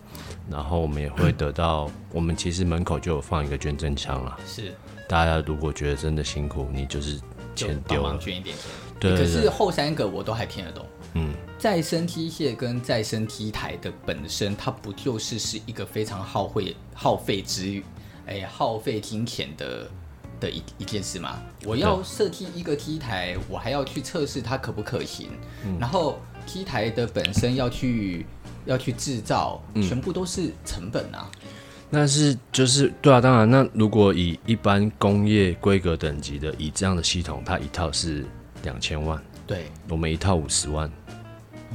[0.51, 4.75] 然后我们也会得到，我们其实门口就有放一个捐赠箱了，是，
[5.09, 7.21] 大家如果觉得真的辛苦，你就是。
[7.55, 8.67] 就帮忙捐一点钱，
[9.01, 10.85] 对，可是后三个我都还听得懂。
[11.17, 17.83] 嗯，再生机械跟再生机台的本身，它不就是是一个非常耗费耗费资，
[18.27, 19.91] 哎，耗费金钱的
[20.39, 21.43] 的一一件事吗？
[21.65, 25.31] 我要设计一个机台，我还要去测试它可不可行，
[25.65, 28.27] 嗯、然后机台的本身要去
[28.67, 31.31] 要去制造，全部都是成本啊。
[31.33, 31.49] 嗯
[31.89, 38.27] 那是就是对啊，当然，那如果以一般工业规格等级的，以这样的系统，它一套是
[38.65, 40.91] 两千万，对，我们一套五十万，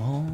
[0.02, 0.26] 哦，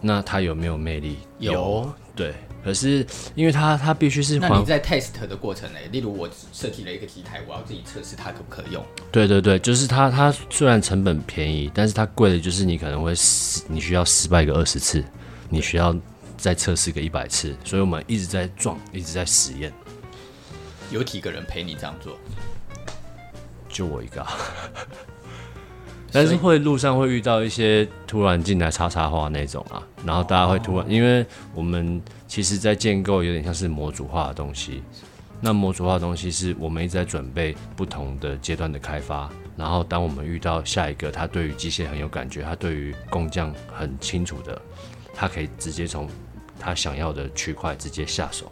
[0.00, 1.18] 那它有没有魅力？
[1.38, 5.78] 有，有，对，可是因为它它必须是，那你在 test 的过程呢？
[5.90, 8.84] 例如我设计了一个机台，我要自己测试它可不可用？
[9.10, 15.02] 对对对，就是它它虽然成本便宜，但是它贵的就是你可能会失，你需要失败个二十次，
[15.48, 15.96] 你需要。
[16.38, 19.72] 再测试个一百次，所以我们一直在撞，一直在实验。
[20.90, 22.18] 有几个人陪你这样做？
[23.70, 24.24] 就我一个。
[26.12, 34.82] 但是会路上会遇到一些突然进来插插花那种啊，然后大家会突然，因为我们其实在建构有点像是模组化的东西。
[35.40, 44.60] 那模组化的东西是我们一直在准备不同的阶段的开发，然后当我们遇到下一个，他对于机械很有感觉，他对于工匠很清楚的，
[45.14, 46.08] 他可以直接从。
[46.58, 48.50] 他想要的区块直接下手，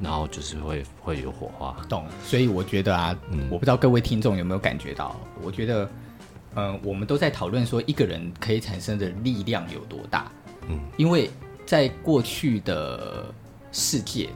[0.00, 1.76] 然后就是会会有火花。
[1.86, 5.88] 懂，所以我觉得啊，嗯，我不知道各位听众有没有感觉到，我觉得，
[6.54, 10.30] 嗯、呃，我们都在讨论说一个人可以产生的力量有多大。
[10.68, 11.30] 嗯，因为
[11.66, 13.32] 在过去的
[13.72, 14.28] 世界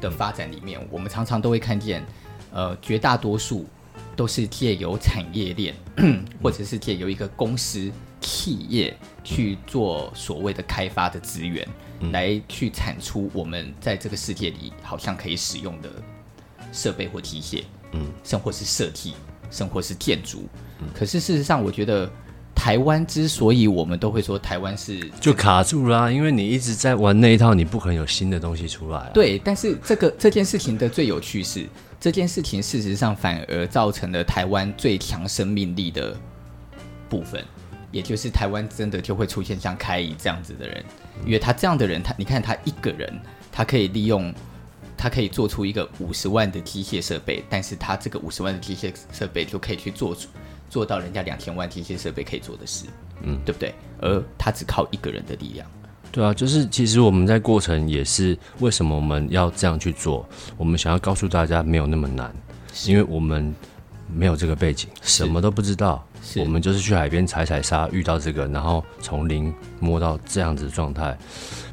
[0.00, 2.04] 的发展里面，我们常常都会看见，
[2.52, 3.66] 呃，绝大多数
[4.14, 5.74] 都是借由产业链，
[6.42, 11.66] 或者是借由一个公司企业去做所谓的开发的资源。
[12.12, 15.90] 来去产出我们在这个世界里好像可以使用的
[16.70, 19.14] 设备或机械，嗯，甚或是设计，
[19.50, 20.44] 甚或是建筑。
[20.80, 22.10] 嗯，可是事实上，我觉得
[22.54, 29.10] 台湾之所以我们都会说台湾是就卡住啦，因为你一直在玩那一套，你不可能有新的东西出来啊。
[29.12, 31.66] 对，但是这个这件事情的最有趣是，
[32.00, 36.16] 这件事情事实上反而造成了台湾最强生命力的
[37.08, 37.44] 部分。
[37.92, 40.84] 也就是台湾真的就会出现像开怡这样子的人，
[41.24, 43.10] 因为他这样的人，他你看他一个人，
[43.50, 44.34] 他可以利用，
[44.96, 50.28] 他可以做出一个五十万的机械设备，但是他这个五十万的机械设备就可以去做出
[50.68, 52.86] 做到人家两千万机械设备可以做的事，
[53.22, 53.74] 嗯，对不对？
[54.00, 55.66] 而他只靠一个人的力量。
[56.10, 60.26] 对啊，就是其实我们在过程也是为什么我们要这样去做？
[60.56, 62.34] 我们想要告诉大家没有那么难，
[62.72, 63.54] 是因为我们
[64.10, 66.02] 没有这个背景，什么都不知道。
[66.36, 71.16] 我们就是去海边踩踩沙，遇到这个，然后从零摸到这样子的状态，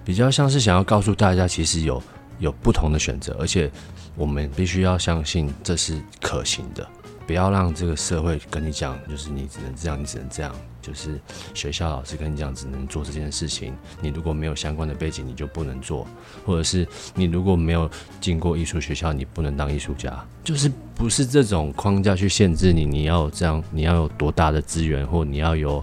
[0.05, 2.01] 比较像是想要告诉大家，其实有
[2.43, 3.71] 有不同的选择，而且
[4.15, 6.85] 我们必须要相信这是可行的。
[7.25, 10.53] 不要让这个社会跟你讲，就是你只能这样，你只能这样。
[10.81, 11.17] 就是
[11.53, 13.73] 学校老师跟你讲，只能做这件事情。
[14.01, 16.05] 你如果没有相关的背景，你就不能做；
[16.45, 20.13] 或者是你如果没有进过艺术学校，你不能当艺术家。
[20.43, 25.81] 就是不是这种框架去限制你，你要这样，你要有多大的资源，或你要有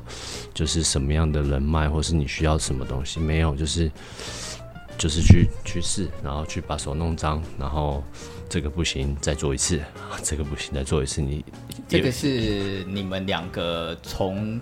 [0.52, 3.18] 就是什么样的人脉，或是你需要什么东西？
[3.18, 3.90] 没有，就是
[5.00, 8.04] 就是去去试，然后去把手弄脏，然后。
[8.52, 9.80] 这个不行，再做一次。
[10.24, 11.20] 这个不行，再做一次。
[11.22, 11.44] 你
[11.86, 14.60] 这个是你们两个从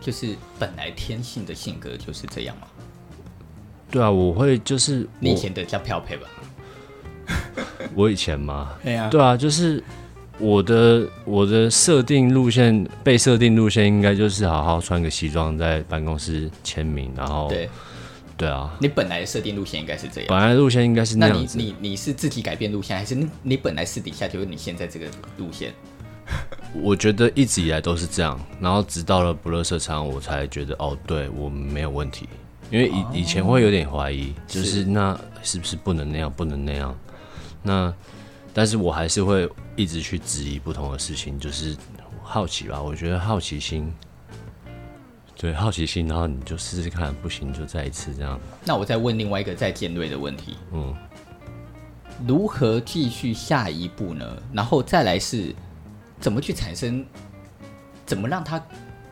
[0.00, 2.66] 就是本来天性的性格就是这样吗？
[3.90, 6.26] 对啊，我会就是你以前的叫漂配吧？
[7.94, 8.72] 我以前吗？
[8.82, 9.84] 对啊，对啊，就是
[10.38, 17.68] 我的我的设定路线被设定路线应该就是好好穿个西装在办公室签名，然后对。
[18.38, 20.28] 对啊，你本来的设定路线应该是这样。
[20.28, 21.58] 本来的路线应该是那样子。
[21.58, 25.74] 那你你你是自己改变路线，还是你你本来私底下就是你现在这个路线？
[26.80, 32.28] 我觉得一直以来都是这样，然后直到了不乐色场，我才觉得哦，对我没有问题。
[32.70, 36.96] 因为以、哦、以前会有点怀疑，就是那是不是不能那样，不能那样？
[37.62, 37.92] 那
[38.54, 41.76] 但是我还是会一直去质疑不同的事情，就是
[42.22, 42.80] 好奇吧。
[42.80, 43.92] 我觉得好奇心。
[45.40, 48.40] 对，好奇心，然后你就试试看，不行就再一次这样。
[48.64, 50.92] 那我再问另外一个再尖锐的问题，嗯，
[52.26, 54.42] 如何继续下一步呢？
[54.52, 55.54] 然后再来是
[56.18, 57.06] 怎么去产生，
[58.04, 58.60] 怎么让它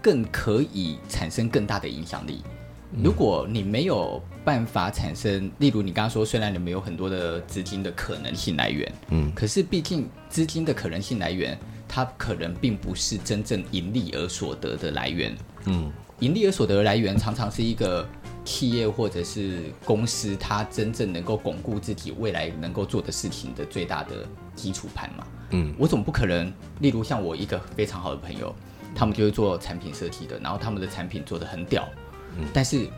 [0.02, 2.42] 更可以产生更大的影响力？
[2.90, 15.32] 嗯、如果你没有办法产生，例如你刚刚说，虽然你们有很多的资金的可能性来源，嗯，可是毕竟资金的可能性来源，它可能并不是真正盈利而所得的来源，
[15.66, 15.92] 嗯。
[16.20, 18.08] 盈利而所得的来源，常常是一个
[18.44, 25.26] 企业或者是公司，它真正能够巩固自己未来能够做的事情的最大的基础盘嘛。
[25.50, 28.54] 嗯，我总不可能，例如像我一个非常好的朋友，
[28.94, 31.86] 他们就是做产品设计的，然后他们的产品做的很屌，
[32.38, 32.88] 嗯，但是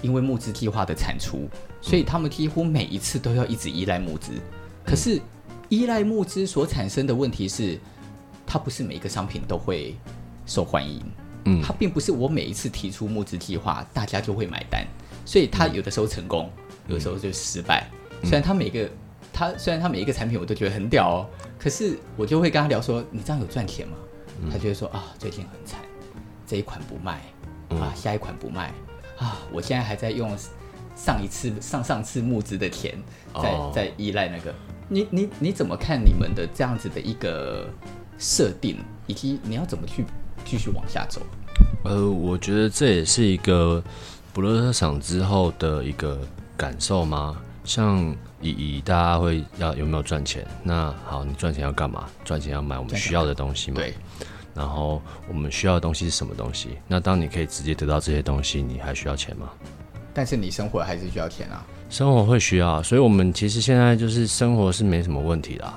[0.00, 1.48] 因为募资计划的产出，
[1.80, 4.32] 所以他们几乎每一次都要一直依赖募资。
[4.84, 5.20] 可是
[5.68, 7.78] 依赖募资所产生的问题是，
[8.46, 9.94] 它不是每一个商品都会
[10.46, 11.00] 受欢迎。
[11.44, 14.86] 嗯，它并不是我每一次提出募资计划，大家就会买单，
[15.24, 16.50] 所以它有的时候成功，
[16.88, 17.88] 有的时候就失败。
[18.22, 18.88] 虽然他每个，
[19.32, 21.26] 他虽然他每一个产品我都觉得很屌哦，
[21.58, 23.96] 可是我就会跟他聊说，你这样有赚钱吗？
[24.50, 25.80] 他就会说啊，最近很惨，
[26.46, 27.20] 这一款不卖
[27.70, 28.72] 啊，下一款不卖
[29.18, 30.30] 啊，我现在还在用
[30.94, 32.96] 上一次、上上次募资的钱，
[33.34, 34.54] 在在依赖那个。
[34.88, 37.68] 你你你怎么看你们的这样子的一个
[38.18, 40.04] 设定，以及你要怎么去？
[40.44, 41.20] 继续往下走，
[41.84, 43.82] 呃，我觉得这也是一个
[44.32, 46.20] 不垃圾场之后的一个
[46.56, 47.36] 感受吗？
[47.64, 50.46] 像以以大家会要有没有赚钱？
[50.62, 52.08] 那好，你赚钱要干嘛？
[52.24, 53.76] 赚钱要买我们需要的东西吗。
[53.76, 53.94] 对。
[54.54, 56.70] 然后我们需要的东西是什么东西？
[56.86, 59.48] 那当你可以直接得到这些东西，你还需要钱吗？
[60.12, 61.64] 但是你生活还是需要钱啊。
[61.88, 65.72] 生活会需要，所以我们其实现在就是生活是没什么问题的。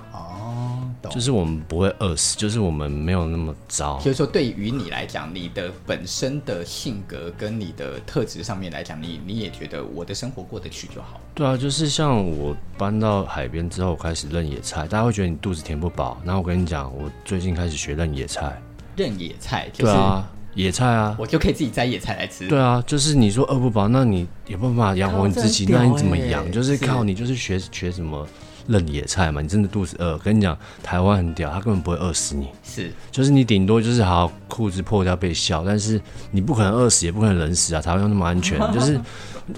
[1.09, 3.97] 就是我们不会饿死，就是我们没有那么糟。
[3.99, 11.19] 就是说，对于你来讲，你的本身的性格跟你的特质上面来讲，你你也觉得我的生活过得去就好。
[11.33, 16.21] 对啊，就是像我搬到海边之后开始认野菜，大家会觉得你肚子填不饱。
[16.23, 18.61] 然后我跟你讲，我最近开始学认野菜。
[18.95, 22.47] 认野菜，就是，对啊，野菜啊，我就可以自己摘野菜来吃。
[22.47, 26.49] 对啊，就是你说饿不饱，那你有办法养活你自己，那你怎么养？
[26.51, 28.25] 就是靠你，就是学学什么。
[28.68, 32.47] 认野菜嘛，你真的肚子饿，跟你讲，台湾很屌，他根本不会饿死你。
[32.63, 36.01] 是，就是你顶多就是好裤子破掉被笑，但是
[36.32, 37.82] 你不可能饿死，也不可能冷死啊。
[37.82, 38.99] 台湾又那么安全， 就是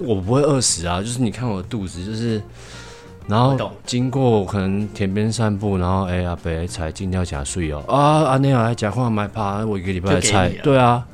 [0.00, 1.00] 我不会饿死啊。
[1.00, 2.42] 就是你看我的肚子，就是
[3.26, 11.06] 然后经过可能田边散步，然后哎呀，被菜进掉假睡哦啊啊那样来讲话买怕我一个礼拜的菜，对啊。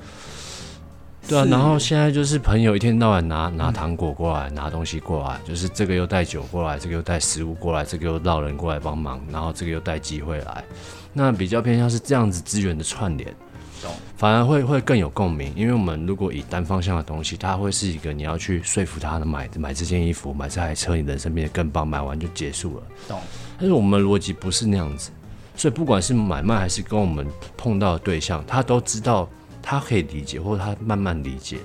[1.29, 10.65] 对啊，然后现在就是朋友一天到晚拿拿糖果过来，拿东西过来，就是这个又带酒过来，这个又带食物过来，这个又绕人过来帮忙，然后这个又带机会来，
[11.13, 13.35] 那比较偏向是这样子资源的串联。
[14.17, 15.53] 反而会会更有共鸣。
[15.55, 22.83] 因为我们如果以单方向的东西，它会是一个你要去说服他的买买这件衣服、买这台车，你人生变得更棒，买完就结束了。
[23.09, 23.21] 懂。
[23.59, 25.11] 但是我们逻辑不是那样子，
[25.55, 27.27] 所以不管是买卖还是跟我们
[27.59, 29.29] 碰到的对象，他都知道
[29.67, 31.57] 他可以理解，或者他慢慢理解，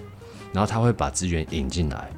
[0.54, 2.10] 然后他会把资源引进来。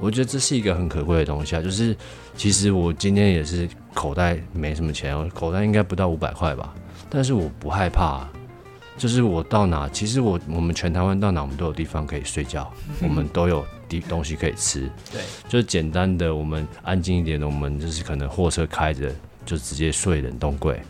[0.00, 1.96] 我觉得这是一个很可贵的东西啊，就是
[2.36, 6.74] 其实我今天也是口袋没什么钱，我口袋应该不到五百块吧，
[7.08, 8.26] 但是我不害怕，
[8.96, 12.68] 就是我到哪，其实我我们全台湾到哪，我们都有地方可以睡觉，
[13.00, 19.12] 我们都有地东西可以吃，对，就是简单的，我们安静一点的，我们就是可能货车开着
[19.44, 20.80] 就直接睡冷冻柜，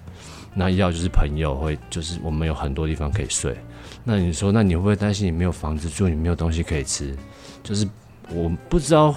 [0.55, 3.57] 那要就是朋友会，就是我们有很多地方可以睡，
[4.05, 7.17] 那你说，那你会不会担心你没有房子住，你没有东西可以吃，
[7.63, 7.89] 就是。
[8.31, 9.17] 我不知道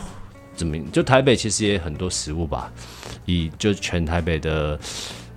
[0.56, 2.72] 怎么，就台北其实也很多食物吧，
[3.26, 4.80] 以就全台北的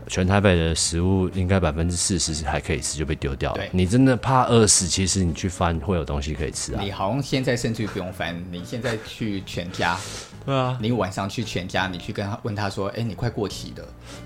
[0.07, 3.65] 全台北的食物，应该百分之四十还可以吃就被丢掉了。
[3.73, 6.81] 你真的怕饿死，其实你去翻会有东西可以吃啊。
[6.81, 9.99] 你好像现在甚至不用翻，你现在去全家。
[10.47, 13.83] 对啊，你晚上去全家，你去跟他问他说：“哎，你快过期的。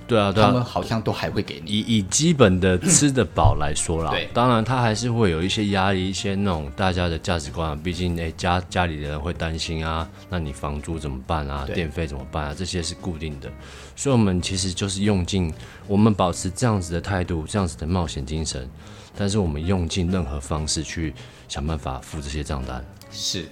[0.07, 1.71] 对啊”对啊，他们好像都还会给你。
[1.71, 7.79] 以以基本的吃得饱来说啦，对，当然他还是会有一些压力，一些那种大家的价值观啊。
[7.83, 11.66] 毕竟，哎，家家里的人会担心啊，那你房租怎么办啊？
[11.73, 12.55] 电费怎么办啊？
[12.57, 13.49] 这些是固定的。
[13.95, 15.53] 所以，我们其实就是用尽，
[15.87, 18.69] 我们保持这样子的态度，这样子的冒险精神，
[19.16, 21.14] 但是我们用尽任何方式去
[21.49, 22.85] 想办法付这些账单。
[23.12, 23.49] 是。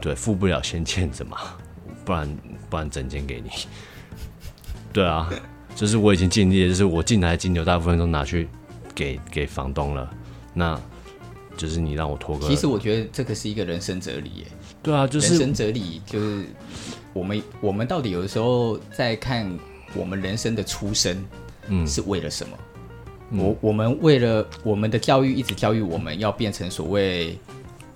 [0.00, 1.38] 对，付不了先欠着嘛，
[2.04, 2.38] 不然
[2.70, 3.50] 不然整间给你。
[4.92, 5.28] 对啊，
[5.74, 8.48] 就是我已经尽力了，就是我进来的金牛大部分都拿去
[8.94, 10.08] 给给房东了，
[10.54, 10.80] 那
[11.56, 12.46] 就是你让我拖个。
[12.46, 14.46] 其实我觉得这个是一个人生哲理耶。
[14.82, 16.44] 对啊，就是人生哲理，就是
[17.12, 19.50] 我们我们到底有的时候在看
[19.94, 21.22] 我们人生的出身，
[21.68, 22.56] 嗯，是为了什么？
[23.30, 27.36] 嗯、我我们为了我们的教育一直教育我们要变成所谓。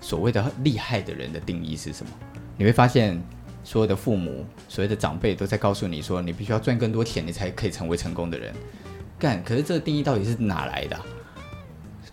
[0.02, 2.12] 所谓的厉害的人的定义是什么？
[2.58, 3.18] 你会发现，
[3.64, 8.52] 所有的父母、所谓的长辈都在告诉你说，你必须要赚更多钱，你才可以成为成功的人。
[9.18, 11.00] 干，可是这个定义到底是哪来的？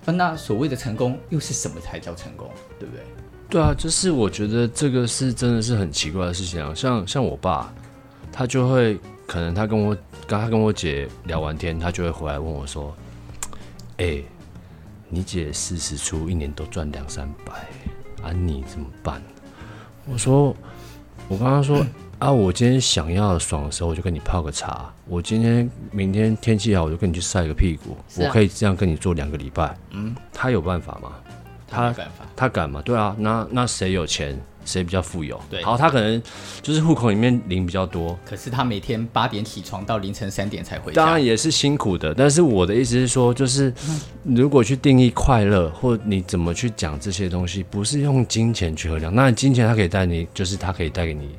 [0.06, 2.48] 那所谓的成功又是什么才叫成功？
[2.80, 3.04] 对不对？
[3.50, 6.74] 对啊，就是我觉得这个是真的是很奇怪的事情啊。
[6.76, 7.74] 像像我爸，
[8.32, 12.96] 他就会可能他跟我刚他跟我姐聊完天，他就会回来问我说
[13.98, 14.22] ：“哎。”
[15.12, 17.68] 你姐四十出，一年都赚两三百，
[18.24, 19.22] 啊，你怎么办？
[20.06, 20.56] 我说，
[21.28, 21.86] 我刚刚说
[22.18, 24.92] 啊，我今天想要爽的时候，我就跟你泡个茶。
[25.08, 27.92] 我今天、明天天气好，我就跟你去晒个屁股。
[27.92, 29.76] 啊、我可以这样跟你做两个礼拜。
[29.92, 31.12] 嗯，他有办法吗？
[31.68, 32.82] 他没办法，他敢吗？
[32.84, 34.40] 对啊，那那谁有钱？
[34.70, 35.40] 谁比较富有？
[35.50, 36.22] 对，好，他可能
[36.62, 42.14] 就是户口里面零比较多，可是他每天八点起床到凌晨三点才回家，当然也是辛苦的。
[42.14, 43.74] 但是我的意思是说，就是
[44.24, 49.14] 如果去定义快乐，或你怎么去讲这些东西，不是用金钱去衡量。
[49.14, 51.36] 那金钱它可以带你，就是它可以带给你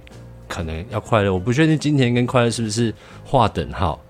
[0.49, 1.33] 可能要快乐。
[1.33, 2.93] 我不确定金钱跟快乐是不是
[3.25, 4.03] 划等号，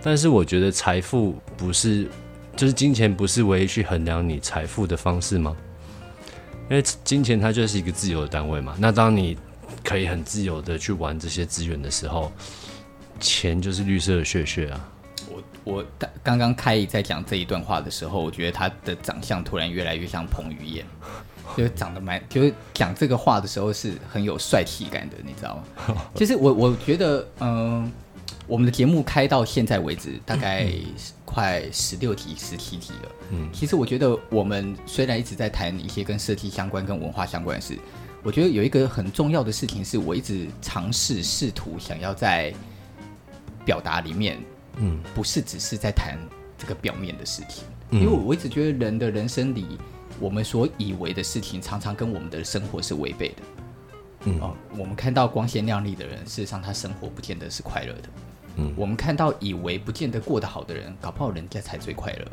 [0.00, 2.06] 但是我觉得财富不是，
[2.54, 5.56] 就是金钱不是唯一去衡量你财富的方式吗？
[6.70, 9.36] 因为金钱它就是一个自由的单位嘛，那当你
[9.82, 12.30] 可以很自由的去玩这些资源的时候，
[13.18, 14.88] 钱就是绿色的血血啊。
[15.28, 15.84] 我我
[16.22, 20.86] 刚刚开一在讲这一段话的时候，我觉得他的长相突然越来越像彭于晏，
[21.56, 25.96] 就是长得蛮，就是讲这个话的时候是很有帅气感的，你知道吗？
[26.14, 27.50] 其 实我我觉得，嗯、
[27.82, 27.90] 呃，
[28.50, 30.66] 我们的节目开到现在为止，大概。
[31.32, 33.12] 快十六题、十七题了。
[33.30, 37.78] 嗯，其实我觉得我们虽然一直在谈一些跟设计相关、跟文化相关的事，
[38.24, 42.52] 我觉得有一个很重要的事情是我一直尝试、试图想要在
[43.64, 44.40] 表达里面，
[44.78, 46.18] 嗯，不是只是在谈
[46.58, 49.78] 这个表面的事情，因为我一直觉得人的人生里，
[50.18, 53.42] 我们所以为的事情，常常跟我们的生活是违背的。
[54.24, 58.08] 嗯，哦，我们看到光鲜亮丽的人，事实上他生活不见得是快乐的。
[58.60, 62.26] 嗯，我们看到以为不见得过得好的人，搞不好人家才最快乐。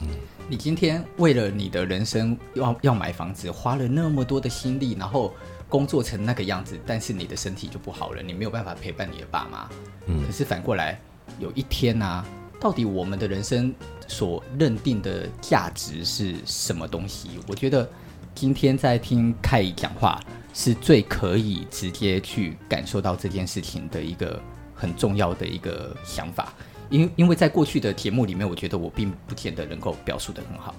[0.00, 0.08] 嗯，
[0.48, 5.32] 你今天为了你的人生要要买房子，花了那么多的心力，然后
[5.68, 9.68] 工作成那个样子，但是你的身体就不好了，你没有办法陪伴你的爸妈。
[10.06, 11.00] 嗯，可是反过来，
[11.38, 12.26] 有一天啊，
[12.60, 13.72] 到底我们的人生
[14.08, 17.38] 所认定的价值是什么东西？
[17.46, 17.88] 我觉得
[18.34, 20.20] 今天在听凯伊讲话，
[20.52, 24.42] 是最可以直接去感受到这件事情的一个。
[24.76, 26.52] 很重要的一个想法，
[26.90, 30.74] 因因为在过去的节目里面，我觉得我并不见得能够表述得很好。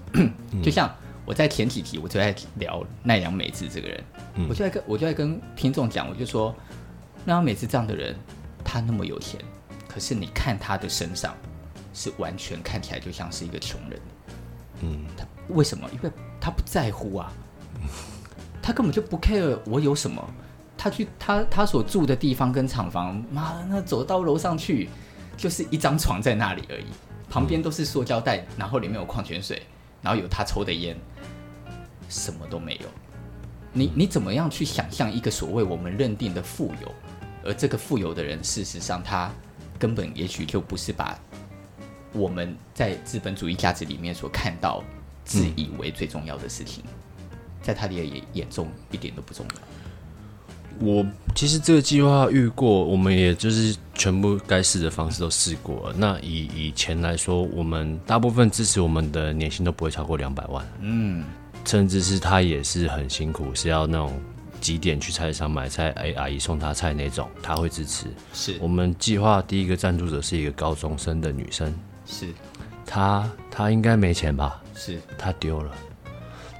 [0.63, 0.95] 就像
[1.25, 4.03] 我在前几集，我就在聊奈良美智这个人，
[4.47, 6.55] 我就在跟我就在跟听众讲，我就说
[7.25, 8.15] 奈良美智这样的人，
[8.63, 9.41] 他那么有钱，
[9.87, 11.35] 可是你看他的身上，
[11.93, 13.99] 是完全看起来就像是一个穷人。
[14.81, 15.89] 嗯，他为什么？
[15.91, 17.33] 因为他不在乎啊，
[18.61, 20.23] 他根本就不 care 我有什么。
[20.87, 24.87] 他去他他所住的地方跟厂房，妈的，那走到楼上去
[25.35, 26.85] 就是一张床在那里而已，
[27.29, 29.61] 旁边都是塑胶袋，然后里面有矿泉水，
[30.01, 30.95] 然后有他抽的烟，
[32.07, 32.87] 什么都没有。
[33.73, 36.91] 你你怎么样去想象一个所谓我们认定的富有？
[37.43, 39.29] 而这个富有的人，事实上他
[39.77, 41.19] 根本也许就不是把
[42.13, 44.81] 我们在资本主义价值里面所看到、
[45.25, 46.83] 自以为最重要的事情，
[47.61, 49.61] 在他的眼眼中一点都不重要。
[50.79, 51.05] 我
[51.35, 55.95] 其实这个计划遇过，我们也就是全部该试的方式都试过了。
[55.97, 60.65] 那以以前来说，我们大部分支持我们的年薪都不会超过两百万。
[60.81, 61.25] 嗯，
[61.65, 64.13] 甚至是他也是很辛苦，是要那种
[64.59, 68.07] 几点去菜市场买菜，哎，阿姨送他菜那种，他会支持。
[68.33, 71.73] 是我们计划第一个赞助者是一个高中生的女生，
[72.05, 72.27] 是
[72.85, 74.61] 她，她应该没钱吧？
[74.75, 75.71] 是她丢了。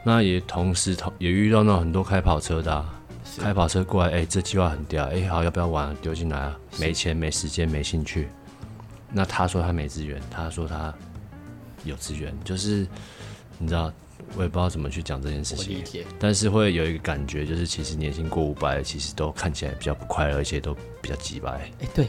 [0.04, 2.94] 那也同时同也遇到那种很多开跑车的啊。
[3.38, 5.96] 开跑车过来，哎、欸，这计划很屌，哎、欸，好，要不要玩？
[5.98, 6.60] 丢进来啊！
[6.80, 8.28] 没钱、没时间、没兴趣。
[9.12, 10.94] 那他说他没资源，他说他
[11.84, 12.88] 有资源，就是
[13.58, 13.92] 你知道，
[14.36, 15.84] 我也不知道怎么去讲这件事情。
[16.20, 21.52] 但是会有一个感觉，就是其实年薪过五百，其实都看起来比较不快乐，而且都比较急白。
[21.52, 22.08] 哎、欸，对。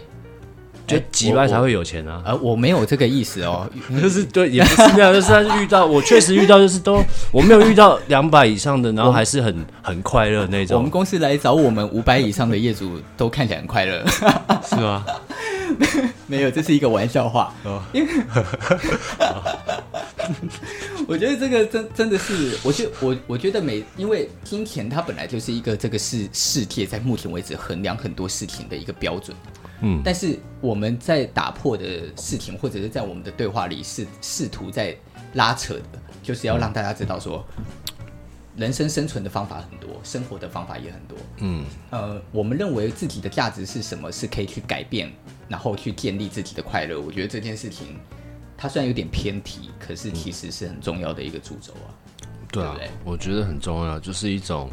[0.88, 2.22] 就几万才会有钱啊！
[2.24, 3.70] 呃，我没有这个意思哦，
[4.00, 10.78] 就是对，也不是那样，就是他是遇到，我确实遇到，就是都我没有遇到两百以上的，然后还是很很快乐那种。
[10.78, 14.02] 我们公司来找我们五百以上的业主都看起来很快乐，
[14.66, 15.04] 是吗？
[16.26, 17.54] 没有，这是一个玩笑话。
[17.64, 18.10] 哦，因为
[21.06, 29.36] 我觉得这个真真的是，我觉我我觉得每因为金钱它本来就是一个这个世世界在目前为止衡量很多事情的一个标准。
[29.80, 34.96] 嗯，但是我们在打破的事情，或者是在我们的对话里，是试图在
[35.34, 37.44] 拉扯的，就是要让大家知道说，
[38.56, 41.16] 人生生存的方法很多，生活的方法也很多。
[41.36, 45.12] 嗯，呃，我们认为自己的价值是什么，是可以去改变，
[45.48, 47.00] 然后去建立自己的快乐。
[47.00, 47.96] 我觉得这件事情，
[48.56, 51.94] 它虽然有点偏题，可是其实是很重要的一个主轴啊。
[52.50, 54.68] 对啊，对对，我觉得很重要，就是一种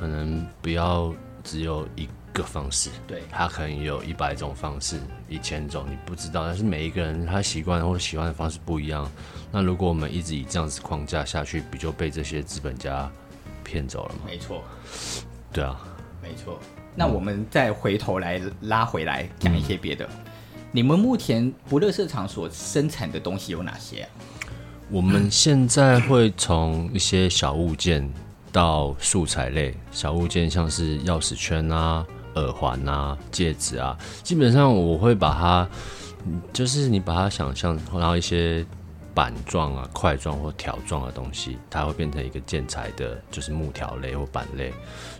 [0.00, 1.12] 可能不要
[1.44, 2.08] 只有一。
[2.32, 9.10] 个方式，对，他可能有一百种方式，一千种你不知道，但是每一个人他习惯或者喜欢的方式不一样。
[9.50, 13.10] 那如果我们一直以这样子框架下去，不就被这些资本家
[13.62, 14.20] 骗走了吗？
[14.26, 14.62] 没错，
[15.52, 15.78] 对啊，
[16.22, 16.58] 没错。
[16.94, 20.04] 那我们再回头来拉回来讲一些别的。
[20.06, 20.32] 嗯、
[20.72, 24.08] 你们目前不乐色场所生产的东西有哪些、啊？
[24.90, 28.06] 我们现在会从一些小物件
[28.50, 32.06] 到素材类小物件，像是钥匙圈啊。
[32.34, 35.68] 耳环啊，戒指啊，基本上我会把它，
[36.52, 38.64] 就是你把它想象，然后一些
[39.14, 44.72] 板状啊、块状或条状的东西，它会变成一个建材的，就是木条类或板类，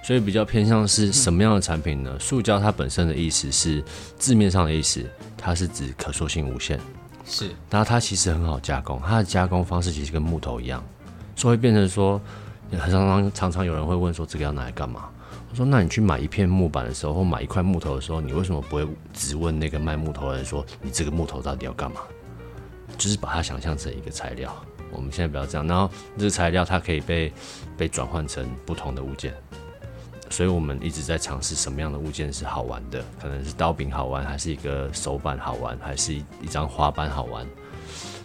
[0.03, 2.11] 所以比较偏向是什么样的产品呢？
[2.15, 3.85] 嗯、塑胶它本身的意思是
[4.19, 5.05] 字面上的意思，
[5.37, 6.81] 它是指可塑性无限，
[7.27, 10.83] 是，然后它其实很好加工，它的加工方式其实跟木头一样，
[11.37, 12.19] 所以会变成说，
[12.71, 15.11] 很常常常常有人会问说，这个要拿来干嘛？
[15.53, 22.01] 我说：“那你去买一片木板的时候，或买一块木头的时候，你为什么不会只问那个卖木头的人说，你这个木头到底要干嘛？
[22.97, 24.51] 就是把它想象成一个材料。
[24.91, 27.31] 我们现在不要这样，然后这个材料它可以被
[27.77, 29.35] 被转换成不同的物件。
[30.31, 37.47] 所以我们一直在尝试什么样的物件是好玩的，可能是刀柄好玩，还是一个手板好玩，还是一一张花瓣好玩。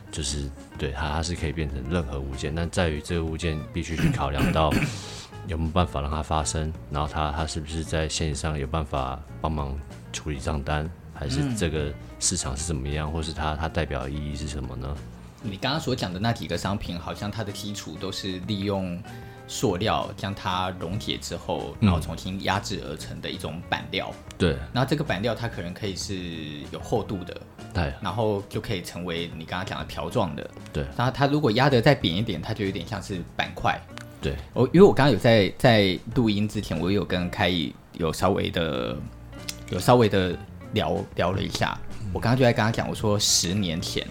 [0.10, 4.72] 就是对它，它是可以变成任何物件，但在于这个物件必须去考量到。”
[5.48, 6.72] 有没有办法让它发生？
[6.92, 9.78] 然后他他是不是在线上有办法帮忙
[10.14, 10.90] 处理账单？
[11.14, 13.12] 还是这个市场是怎么样？
[13.12, 14.96] 或是它它代表的意义是什么呢？
[15.42, 19.02] 你刚刚所讲的那几个商品，好像它的基础都是利用
[19.48, 24.14] 塑料将它溶解之后，然后重新压制而成的一种板料。
[24.38, 24.58] 对。
[24.74, 26.16] 然后这个板料它可能可以是
[26.72, 27.42] 有厚度的，
[27.74, 27.94] 对。
[28.02, 30.86] 然后就可以成为你刚刚讲的条状的，对。
[30.96, 33.80] 然后它如果压得再扁一点，它就有点像是板块。
[34.20, 38.98] 对，我因为我刚刚有在在录音之前，我有跟开义有稍微的
[39.70, 40.36] 有稍微的
[40.74, 41.78] 聊聊了一下。
[42.02, 44.06] 嗯、我刚刚就在跟他讲，我说十年前，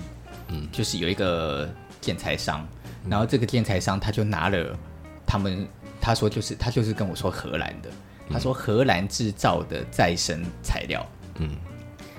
[0.49, 1.69] 嗯，就是有一个
[2.01, 2.67] 建材商，
[3.05, 4.79] 嗯、然后这个建材商他就拿了
[5.27, 5.67] 他们，
[6.01, 11.05] 他说就是他就是跟我说荷兰的，嗯、他说荷兰制造的再生材料，
[11.41, 11.51] 嗯，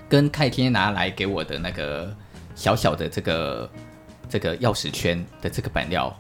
[0.10, 2.14] 跟开天拿来给我的那个
[2.54, 3.70] 小小的这个
[4.28, 6.14] 这个钥匙圈的这个板料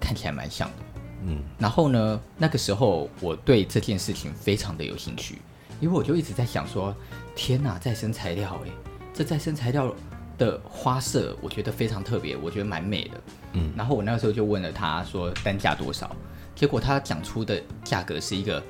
[0.00, 0.76] 看起来蛮像的。
[1.24, 5.38] 嗯，然后呢，那个时候我对这件事情非常的有兴趣，
[5.80, 6.94] 因为我就一直在想说，
[7.34, 8.70] 天哪，再生材料，哎，
[9.14, 9.94] 这再生材料的
[10.38, 13.20] 的花色我觉得非常特别，我觉得蛮美的。
[13.52, 16.14] 嗯，然后我那个时候就问了他说单价多少，
[16.54, 18.62] 结果他讲出的价格是一个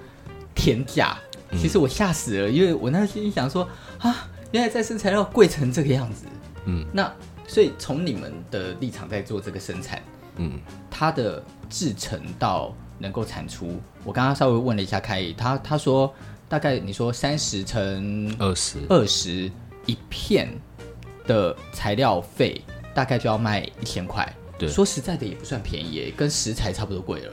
[0.54, 1.16] 天价。
[1.58, 6.24] 其实我吓死了，因为我那时心里想说啊，原来再生材料贵成这个样子。
[6.64, 7.12] 嗯，那
[7.46, 10.02] 所以从你们的立场在做这个生产，
[10.36, 10.58] 嗯，
[10.90, 16.12] 它的制成到能够产出，我刚刚稍微问了一下开毅，他他说
[16.48, 18.78] 大概你说三十乘二十。
[18.88, 19.50] 二十
[19.86, 20.48] 一片
[21.26, 22.62] 的材料费，
[22.94, 24.32] 大概就要卖一千块。
[24.58, 27.32] 对，说实在的也不算便宜，跟食材差不多贵了。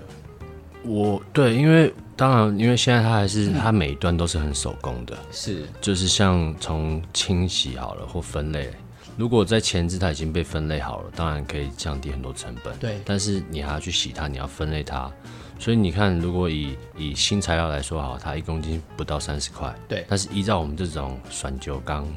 [0.83, 8.71] 我对，因为当然，因为现在它还是它每一段都是很手工的，是，就是像从清洗好了或分类，
[9.19, 12.73] 如果在前置它已经被分类好了，当然可以降低很多成本。
[12.77, 15.11] 对，但是你还要去洗它，你要分类它，
[15.59, 22.07] 所以你看，如果以以新材料来说，好，它一公斤不到三十块，对，但是依照我们这种选酒缸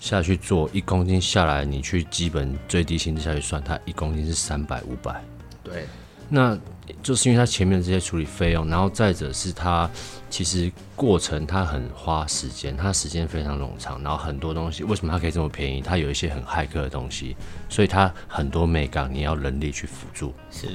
[0.00, 5.22] 下去做，一公斤下来，你去基本最低薪资下去算，它一公斤是三百五百，
[5.62, 5.86] 对，
[6.26, 6.58] 那。
[7.02, 9.88] 就是因为它前面这些处理费用，然后再者是它
[10.30, 15.80] 其实过程它很花时间，它时间非常冗长，然后很多东西为什么它可以这么便宜？
[15.80, 17.36] 它有一些很骇客的东西，
[17.68, 20.34] 所以它很多美感你要人力去辅助。
[20.50, 20.68] 是，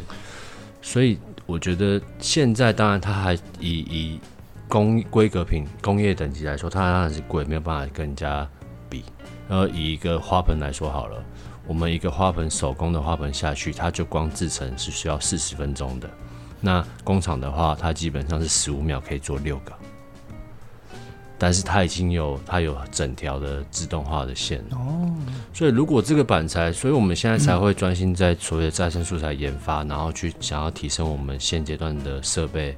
[0.82, 4.20] 所以我觉得现在当然它还以以
[4.68, 8.48] 工规格品工业等级来说，它当然是贵，没有办法跟人家
[8.90, 9.04] 比。
[9.48, 11.24] 然后以一个花盆来说好了。
[11.66, 16.10] 我们一个花盆手工的花盆下去，它就光制成是需要四十分钟的。
[16.66, 19.74] 那工厂的话，它基本上是十五秒可以做六个，
[21.38, 25.14] 但是它已经有它有整条的自动化的线哦。
[25.54, 32.74] 所以如果这个板材，所以我们现在才会专心在所谓的再生素材研发，然后去想要提升我们现阶段的设备。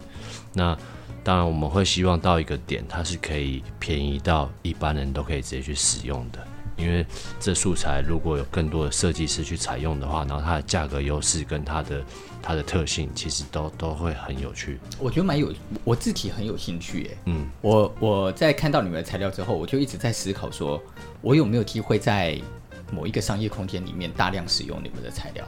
[0.51, 0.75] 那
[1.23, 6.39] 当然我们会希望到一个点，它是可以便宜到一般人都可以直接去使用的。
[6.77, 7.05] 因为
[7.39, 12.03] 这素材如果有更多的设计师去采用的话，然后它的价格优势跟它的
[12.41, 14.79] 它的特性，其实都都会很有趣。
[14.99, 15.53] 我觉得蛮有，
[15.83, 17.17] 我自己很有兴趣耶。
[17.25, 20.81] 嗯，我我在看到你们的材料之后，我就一直在思考说，
[21.21, 22.39] 我有没有机会在
[22.91, 25.45] 某一个商业空间里面大量使用你们的材料？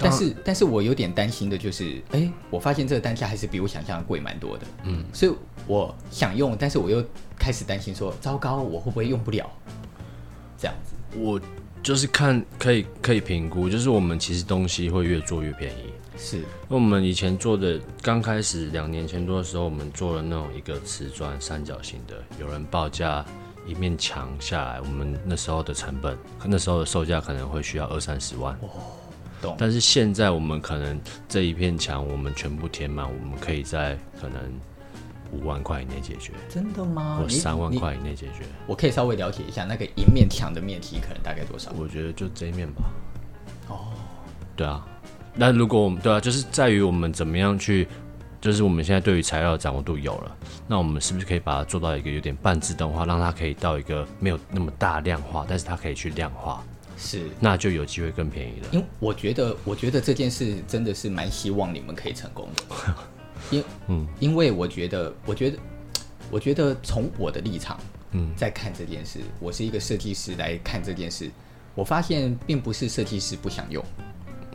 [0.00, 4.64] 但是，但是我有点担心的就是，哎，我发现这个单价还是比我想象的贵蛮多的。
[4.84, 5.32] 嗯，所以
[5.66, 7.04] 我想用，但是我又
[7.36, 9.50] 开始担心说，糟糕，我会不会用不了？
[10.58, 11.40] 这样子，我
[11.82, 15.92] 就是看可以可以评估，就是我们其实东西会越做越便宜。
[16.18, 23.24] 是，那我们以前做的，刚开始两年前多的时候，我们做了那种一个瓷砖三角形的，有人报价
[23.64, 28.52] 一面墙下来，我们那时候的成本，那时候的售价可能会需要二三十万。
[28.62, 28.68] 哦，
[29.40, 29.54] 懂。
[29.56, 34.40] 但是现在我们可能这一片墙我们全部填满，我们可以在可能。
[35.32, 37.18] 五万块以内解决，真的吗？
[37.20, 41.70] 或三万块以内解决，我可以稍微了解一下那个一面墙的面积可能大概多少？
[41.78, 42.82] 我觉得就这一面吧。
[43.68, 43.92] 哦，
[44.56, 44.86] 对啊，
[45.34, 47.86] 那如果我们对啊，就是在于我们怎么样去，
[48.40, 56.64] 就是我们现在对于材料的掌握度有了，那我们是不是可以把它做到一个有点半自动化，让它可以到一个没有那么大量化，但是它可以去量化，
[56.96, 58.68] 是，那就有机会更便宜了。
[58.72, 62.94] 因为我觉得，我觉得这件事真的是蛮希望你们可以成功的。
[63.50, 65.58] 因嗯，因为我觉得，我觉得，
[66.30, 67.78] 我觉得从我的立场，
[68.12, 71.30] 嗯，在看这件事，我是一个设计师来看这件事，
[71.74, 73.84] 我发现并不是设计师不想用，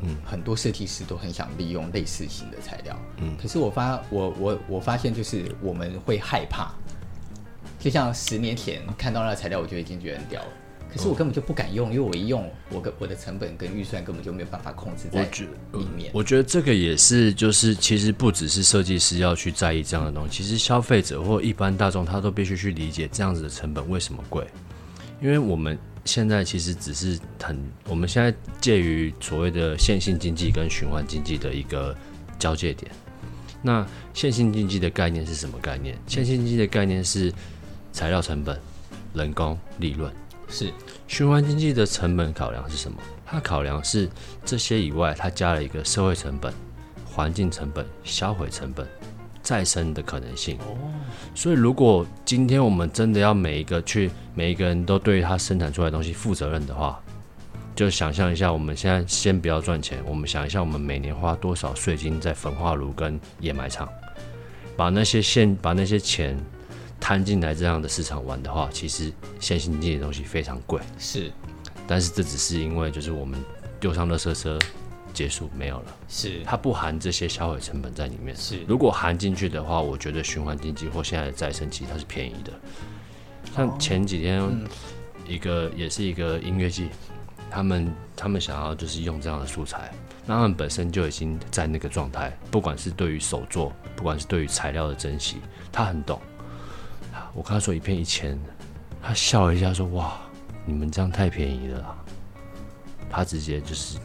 [0.02, 6.72] 嗯，很多设计师都很想利用类似型的材料，嗯，可是我发我我我发现就是我们会害怕，
[7.80, 10.48] 就像十年前看到那个材料，我就已经觉得很屌了。
[10.94, 16.12] 可是我根本就不敢用，因为我一用，我跟我的成本跟预算根本就没有办法控制在里面。
[16.14, 24.46] 我觉得这个也是，就是其实不只是设计师要去在意这样的东西，其实消费者或一般大众他都必须去理解这样子的成本为什么贵。
[25.20, 25.76] 因为我们
[26.06, 28.32] 现在其实只是很，我们现在
[28.62, 31.96] 介于所谓的线性经济跟循环经济的一个
[32.38, 32.92] 交界点。
[33.62, 35.98] 那线性经济的概念是什么概念？
[36.06, 37.34] 线性经济的概念是
[37.94, 38.60] 材料成本、
[39.14, 40.14] 人工、利润。
[40.54, 40.72] 是
[41.08, 42.96] 循环经济的成本考量是什么？
[43.26, 44.08] 它考量是
[44.46, 46.54] 这些以外，它加了一个社会成本、
[47.04, 48.88] 环境成本、销毁成本、
[49.42, 50.56] 再生的可能性。
[50.60, 50.78] 哦，
[51.34, 57.02] 所以如果今天我们真的要每一个去每一个人都对他生产出来的东西负责任的话，
[57.76, 63.90] 就想象一下，我们现在先不要赚钱，我们想一下，我们每年花多少税金在焚化炉跟掩埋场，
[64.78, 66.38] 把那些现，把那些钱。
[67.04, 70.80] 摊进来这样的市场玩的话，其实现行经济的东西非常贵。
[70.98, 71.30] 是，
[71.86, 73.38] 但是这只是因为就是我们
[73.78, 74.58] 丢上垃圾车
[75.14, 75.86] 结束没有了。
[76.08, 78.34] 是，它不含这些销毁成本在里面。
[78.38, 82.54] 是，如果含进去的话，我觉得循环经济或现在的再生机它是便宜的。
[83.54, 84.42] 像前几天
[85.28, 86.88] 一个也是一个音乐季，
[87.52, 89.92] 他们他们想要就是用这样的素材，
[90.26, 96.18] 那他们本身就已经在那个状态，不管是对于手作，不管是对于材料的珍惜，他很懂。
[97.34, 98.40] 我跟他说一片一千，
[99.02, 100.14] 他笑了一下说：“哇，
[100.66, 101.96] 你们这样太便宜了啦。”
[103.10, 103.98] 他直接就是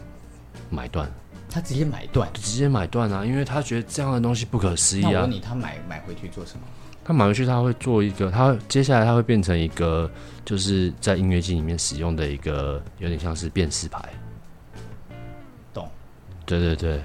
[0.70, 1.11] 买断。
[1.51, 3.24] 他直接买断，直接买断啊！
[3.24, 5.11] 因为他觉得这样的东西不可思议啊。
[5.11, 6.61] 那我问你，他买买回去做什么？
[7.03, 10.11] 他买回去，他会做一个，他接下来他会变成一个，
[10.45, 13.99] 就是在音乐祭里面使用的一个，有点像是辨识牌。
[15.72, 15.89] 懂？
[16.45, 17.01] 对对对。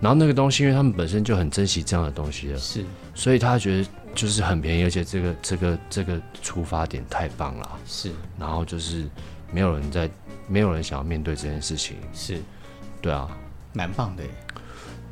[0.00, 7.68] 然后那个东西，因为他们本身就很珍惜这样的东西了，是，所以他觉得就是很便宜，而且这个这个这个出发点太棒了。
[7.86, 8.12] 是。
[8.38, 9.08] 然后就是
[9.52, 10.10] 没有人在，
[10.48, 11.96] 没有人想要面对这件事情。
[12.12, 12.40] 是。
[13.02, 13.28] 对啊。
[13.76, 14.22] 蛮棒的，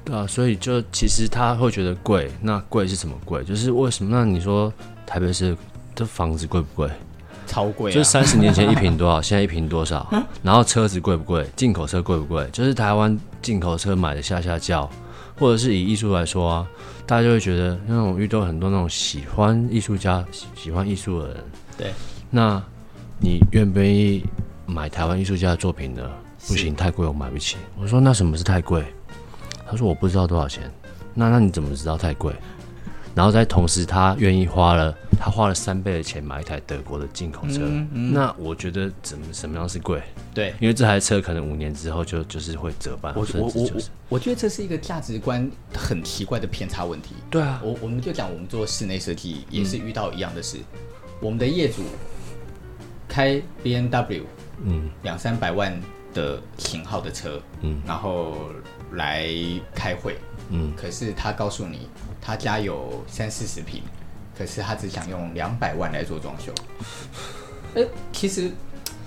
[0.05, 3.43] 对啊，所以就其实他会觉得贵，那贵是什么贵？
[3.43, 4.17] 就是为什么？
[4.17, 4.73] 那你说
[5.05, 5.57] 台北市
[5.97, 6.89] 的房子贵不贵？
[7.45, 7.95] 超贵啊！
[7.95, 9.19] 就三十年前一平多少？
[9.21, 10.09] 现在一平多少？
[10.45, 11.45] 然后车子贵不贵？
[11.57, 12.49] 进口车贵不贵？
[12.53, 14.89] 就是台湾进口车买的下下叫，
[15.39, 16.69] 或者是以艺术来说啊，
[17.07, 20.25] 大家就会觉得因为我遇到很多那种喜欢艺术家、
[20.55, 21.45] 喜欢艺术的人，
[21.79, 21.93] 对，
[22.31, 22.63] 那
[23.21, 24.25] 你愿不愿意
[24.67, 26.03] 买台湾艺术家的作品呢？
[26.49, 27.57] 不行，太贵，我买不起。
[27.79, 28.85] 我说那什么是太贵？
[29.69, 30.71] 他说我不知道多少钱。
[31.15, 32.35] 那那你怎么知道太贵？
[33.15, 37.61] 然后在同时，他愿意花了，他花了三倍的钱买一台德国的进口车。
[37.63, 40.03] 嗯嗯、那我觉得怎么什么样是贵？
[40.35, 43.15] 对，因为这台车可能五年之后就就是会折半。
[43.15, 47.15] 我我我我我觉得这是一个价值观很奇怪的偏差问题。
[47.31, 50.59] 对啊，我我们就讲我们做室内设计也是遇到一样的事。
[50.59, 50.79] 嗯、
[51.21, 51.83] 我们的业主
[53.09, 54.25] 开 B N W，
[54.65, 55.81] 嗯，两三百万。
[56.15, 58.37] 的型号的车，嗯，然后
[58.93, 59.27] 来
[59.75, 60.19] 开会，
[60.51, 61.89] 嗯，可是他告诉你，
[62.23, 63.83] 他家有三四十平，
[64.39, 66.55] 可是他只想用两百万来做装修。
[67.75, 68.51] 哎，其实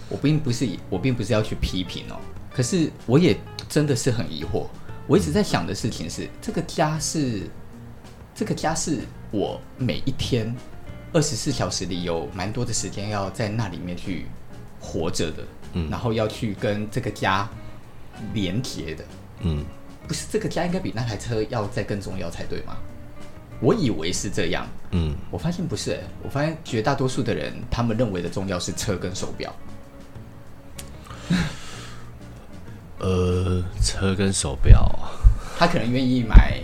[0.10, 2.20] 我并不是我并不是要去批评哦，
[2.54, 3.38] 可是我也
[3.70, 4.68] 真的是很疑惑。
[5.08, 7.50] 我一直在想的事情是，这个家是
[8.36, 9.00] 这个家是
[9.32, 10.54] 我每一天
[11.14, 14.26] 二十四小时里有蛮多的时间要在那里面去
[14.80, 15.44] 活着的。
[15.74, 17.50] 嗯，然后要去跟这个家
[18.34, 19.04] 连接的，
[19.42, 19.66] 嗯，
[20.08, 22.78] 不是这个家应该比那台车要再更重要才对吗？
[23.60, 29.54] 我以为是这样，嗯，我发现不是，欸，我发现绝大多数的人他们认为的重要是车跟手表。
[33.00, 34.90] 呃，车跟手表，
[35.58, 36.60] 他可能愿意买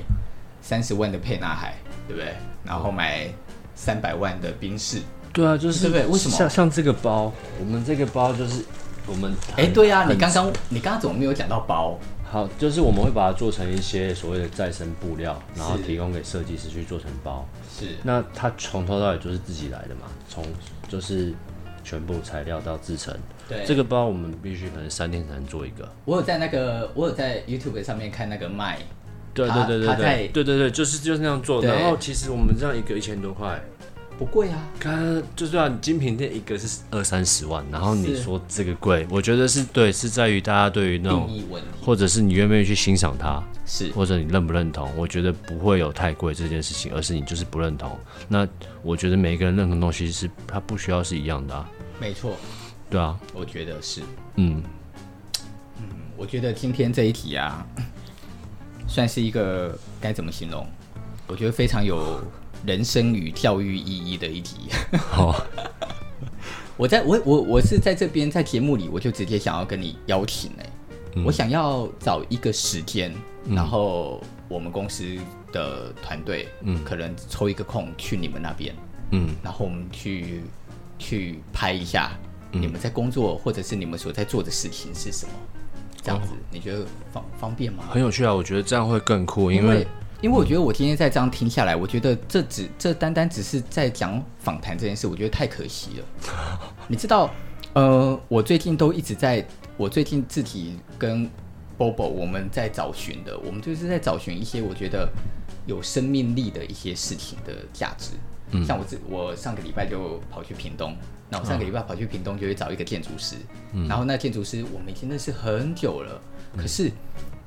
[0.62, 1.76] 三十万的沛纳海，
[2.08, 2.34] 对不对？
[2.64, 3.28] 然后买
[3.76, 5.00] 三百万的宾士，
[5.34, 6.06] 对啊，就是对不对？
[6.08, 6.38] 为什么？
[6.38, 8.64] 像像这个包，我们这个包就是。
[9.08, 11.98] 我们哎，对呀、啊，你刚刚你刚刚怎么没有讲到包？
[12.32, 17.46] 好，就是我们会把它做成一些所谓的再生布料，然后提供给设计师去做成包。
[17.78, 20.46] 是，那它从头到尾就是自己来的嘛，从
[20.88, 21.34] 就是
[21.84, 23.14] 全部材料到制成。
[23.50, 25.86] 对，这个包我们必须可能三天才能做一个。
[26.06, 28.78] 我有在那个，我有在 YouTube 上面看那个卖，
[29.34, 31.62] 对对对对对，对对对，就是就是那样做。
[31.62, 33.62] 然后其实我们这样一个一千多块。
[34.22, 41.28] 不贵啊，看就是啊，精品店一个是二三十万，然后你说这个贵，我觉得是对，是在于大家对于那种，
[41.84, 47.98] 或者是你愿不愿意去欣赏它，是，或者你认不认同，我觉得不会有太贵这件事情，而是你就是不认同。
[48.28, 48.48] 那
[48.84, 51.68] 我觉得每一个人认同东西是，它不需要是一样的啊，
[52.00, 52.36] 没错，
[52.92, 54.02] 对啊，我觉得是，
[54.36, 54.62] 嗯。
[55.80, 55.84] 嗯，
[56.16, 57.66] 我觉得今天这一题啊，
[58.88, 60.64] 算是一个该怎么形容？
[61.26, 62.24] 我觉得非常有。
[62.66, 64.70] 人生与教育意义的一题。
[64.98, 65.46] 好，
[66.78, 70.64] 我在我我我是在这边在节目里，我就直接想要跟你邀请哎、
[71.16, 73.14] 欸，我想要找一个时间，
[73.50, 75.04] 然后我们公司
[75.52, 78.76] 的团队，嗯，可能抽一个空去你们那边，
[79.12, 80.42] 嗯，然后我们去
[81.00, 82.12] 去拍一下
[82.52, 85.32] 你们在工作或者是你们所在做的事情是什么，
[86.02, 87.86] 这样子你觉得方方便吗？
[87.90, 89.86] 很有趣啊，我觉得这样会更酷，因为。
[90.22, 96.06] 因为我觉得我今天在这样听下来，我觉得这只这单单只是在讲访谈这件事，我觉得太可惜了。
[96.88, 97.34] 你知道，
[97.74, 99.44] 呃，我最近都一直在，
[99.78, 101.28] 我最近自己跟
[101.76, 105.10] Bobo 我们在找寻的，我们就是在找寻一些我觉得
[105.66, 108.12] 有生命力的一些事情的价值。
[108.52, 110.96] 嗯，像我这我上个礼拜就跑去屏东，
[111.30, 113.38] 那我上个礼拜跑去屏东就会找一个建筑师，
[113.74, 116.22] 嗯，然后那建筑师我们已经认识很久了，
[116.56, 116.92] 可是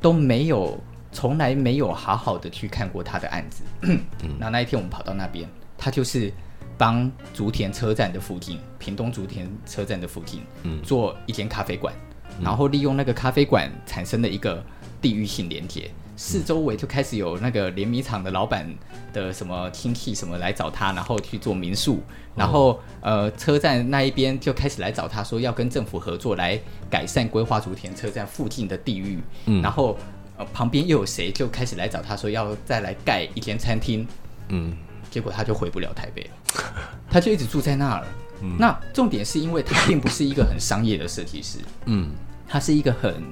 [0.00, 0.76] 都没有。
[1.14, 3.98] 从来没有好好的去看过他的案子，嗯，
[4.38, 5.48] 那那一天我们跑到那边，
[5.78, 6.30] 他就是
[6.76, 11.94] 帮竹田车站的附近，屏东竹田车站的附近，嗯，做一间咖啡馆，
[12.42, 14.62] 然后利用那个咖啡馆产生了一个
[15.00, 15.88] 地域性连接。
[16.16, 18.72] 四周围就开始有那个联名厂的老板
[19.12, 22.00] 的什么亲戚什么来找他，然后去做民宿，
[22.36, 26.56] 然后呃车站那一边就开始来找他说要跟政府合作来
[26.88, 29.98] 改善规划竹田车站附近的地域，嗯，然后
[30.36, 34.06] 呃旁边又有谁就开始来找他说要再来盖一间餐厅，
[34.48, 34.76] 嗯，
[35.10, 36.64] 结果他就回不了台北了，
[37.10, 38.06] 他就一直住在那儿。
[38.42, 42.10] 嗯，那重点是因为他并不是一个很商业的设计师，嗯，
[42.48, 43.22] 他是一个很。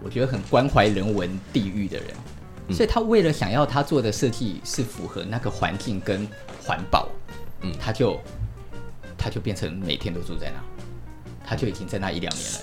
[0.00, 2.06] 我觉得很关怀人文地域的人，
[2.68, 6.24] 嗯、所以他为了想要他做的设计是符合那个环境跟
[6.64, 7.08] 环保，
[7.62, 8.20] 嗯，他就
[9.18, 10.62] 他就变成每天都住在那，
[11.44, 12.58] 他就已经在那一两年了。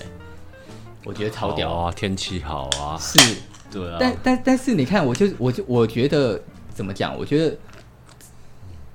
[1.06, 1.92] 我觉得超屌啊！
[1.92, 3.18] 天气好啊，是，
[3.70, 3.96] 对啊。
[3.98, 6.38] 但但但是你看，我就我就我觉得
[6.74, 7.16] 怎么讲？
[7.16, 7.56] 我觉得。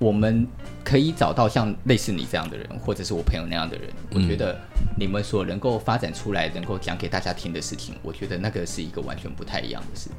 [0.02, 0.48] 我们
[0.84, 3.88] 可以找到像类似你这样的人，或者是我朋友那样的人。
[4.10, 4.60] 我觉得
[4.98, 10.10] 你们所能够发展出来、能够讲给大家听的事情，我觉得那个是一个完全不太一样的事。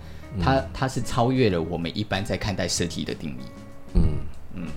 [0.41, 3.43] 它它是超越了我们一般在看待设计的定义。
[3.95, 4.03] 嗯
[4.55, 4.69] 嗯，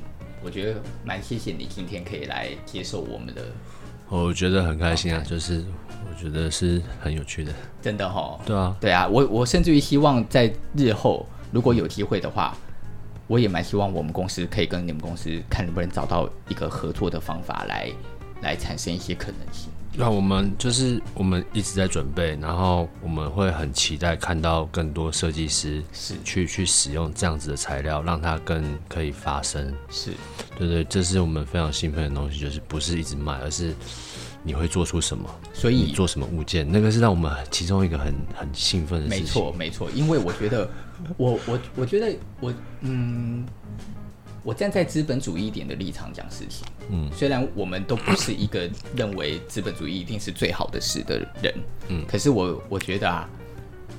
[0.43, 3.43] 我觉得蛮谢谢你今天可以来接受我们的。
[4.09, 5.63] 我觉得很开心啊，就是
[6.09, 7.51] 我觉得是很有趣的。
[7.81, 8.39] 真的哈？
[8.45, 12.55] 对啊，对啊，我我甚至于希望在日后如果有机会的话。
[13.27, 17.89] 我也蛮希望我们公司可以跟你们公司看能不能找到一个合作的方法来，
[18.43, 19.71] 来产生一些可能性。
[19.97, 29.73] 那我们就是我们一直在准备，然后我们会很期待看到更多设计师是去去使用这样子的材料，让它更可以发生。
[29.89, 30.11] 是，
[30.57, 33.73] 对对，这是我们非常兴奋的东西，就是不是一直卖，而是。
[34.47, 35.27] 你会做出什么？
[35.55, 36.71] 所以做什么物件？
[36.71, 39.23] 那个是让我们其中一个很很兴奋的事情。
[39.23, 39.89] 没错，没错。
[39.95, 40.69] 因为我觉得，
[41.17, 43.43] 我我我觉得我嗯，
[44.45, 46.65] 我站在资本主义一点的立场讲事情。
[46.91, 51.53] 嗯，虽然我们都不是一个认为资本主义一定是最好的事的人。
[51.87, 53.27] 嗯，可是我我觉得啊，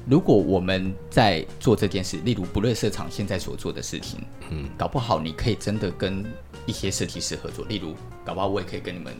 [0.08, 4.20] 如果我们在做这件事，例如不垃圾场现在所做的事情，
[4.50, 6.24] 嗯，搞不好你可以真的跟
[6.64, 7.64] 一些设计师合作。
[7.66, 7.94] 例如，
[8.24, 9.14] 搞不好我也可以跟你们。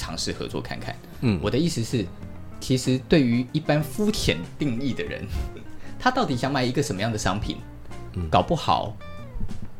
[0.00, 0.94] 尝试合作看看。
[1.22, 2.06] 嗯，我的意思是，
[2.60, 5.26] 其实对于一般肤浅定义的人，
[5.98, 7.56] 他到底想买一个什么样的商品？
[8.12, 8.96] 嗯，搞不好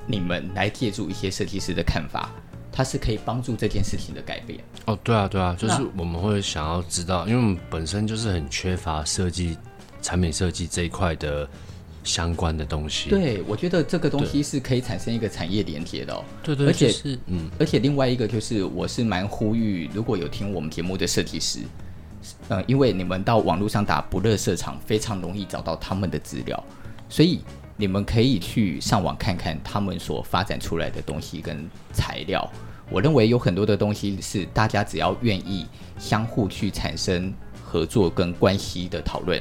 [0.08, 2.30] 你们来借助一些设计师的看法，
[2.72, 4.58] 它是可以帮助这件事情的改变。
[4.86, 9.56] 哦，对啊，对啊，就是我们会想要知道，因为我们本身就是很缺乏设计、
[10.02, 11.48] 产品设计这一块的。
[12.04, 16.24] 相关的东西，对，我觉得这个东西是可以产生一个产业连接的哦。
[16.42, 21.58] 对对，而且是嗯，而且另外一个就是，我是蛮呼吁，如果有听我们节目的设计师，
[22.48, 26.64] 呃，因为你们到网络上打不乐色场，非常容易找到他们的资料，
[27.10, 27.40] 所以
[27.80, 32.46] 你们可以去上网看看他们所发展出来的东西跟材料。
[32.90, 35.64] 我认为有很多的东西是大家只要愿意
[35.96, 37.32] 相互去产生
[37.64, 39.40] 合作跟关系的讨论。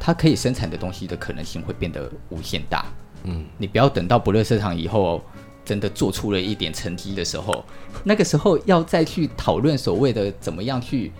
[0.00, 2.84] 它可以生产的东西的可能性会变得无限大。
[3.22, 5.22] 嗯，你不要等到不乐市场以后
[5.64, 7.64] 真的做出了一点成绩的时候，
[8.02, 11.12] 那个时候要再去讨论所谓的怎么样去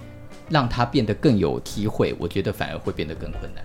[0.51, 3.65] 让它变得更有机会，我觉得反而会变得更困难。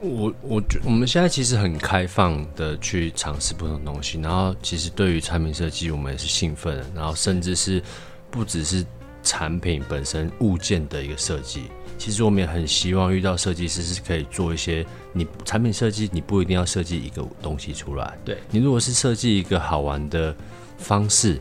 [0.00, 7.82] 我我觉我们现在其实很开放的去尝试不同东西，然后其实对于产品设计我们也是兴奋的，然后甚至是
[8.30, 8.84] 不只是
[9.22, 11.64] 产品本身物件的一个设计。
[11.98, 18.16] 其实我们也很希望遇到设计师是可以做一些你产品设计，你不一定要设计一个东西出来。
[18.24, 20.32] 对，你如果是设计一个好玩的
[20.78, 21.40] 方式，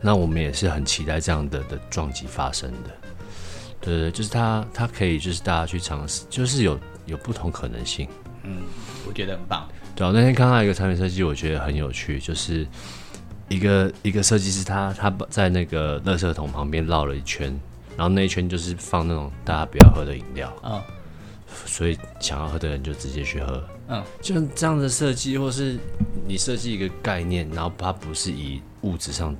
[0.00, 2.90] 那我们也是很期待这样的的撞击发生的。
[3.80, 8.08] 对对，就是它它可以就是大家去尝试，就是有有不同可能性。
[8.42, 8.62] 嗯，
[9.06, 9.68] 我觉得很棒。
[9.96, 12.66] 对啊，那天看到一个产品设计，我觉得很有趣，就是
[13.48, 17.58] 一个一个设计师他他在那个垃圾桶旁边绕了一圈。
[17.96, 20.82] 然后那一圈就是放那种大家不要喝的饮料，嗯，
[21.64, 25.78] 所以想要喝的人就直接去喝，嗯，就这样的设计，或是
[26.26, 29.32] 你设计一个概念，然后它不是以物质上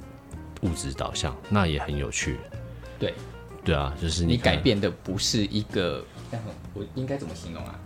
[0.61, 2.37] 物质导向，那也很有趣。
[2.97, 3.13] 对，
[3.65, 6.05] 对啊，就是你，你改变的不是一个，
[6.75, 7.79] 我应该怎么形容啊？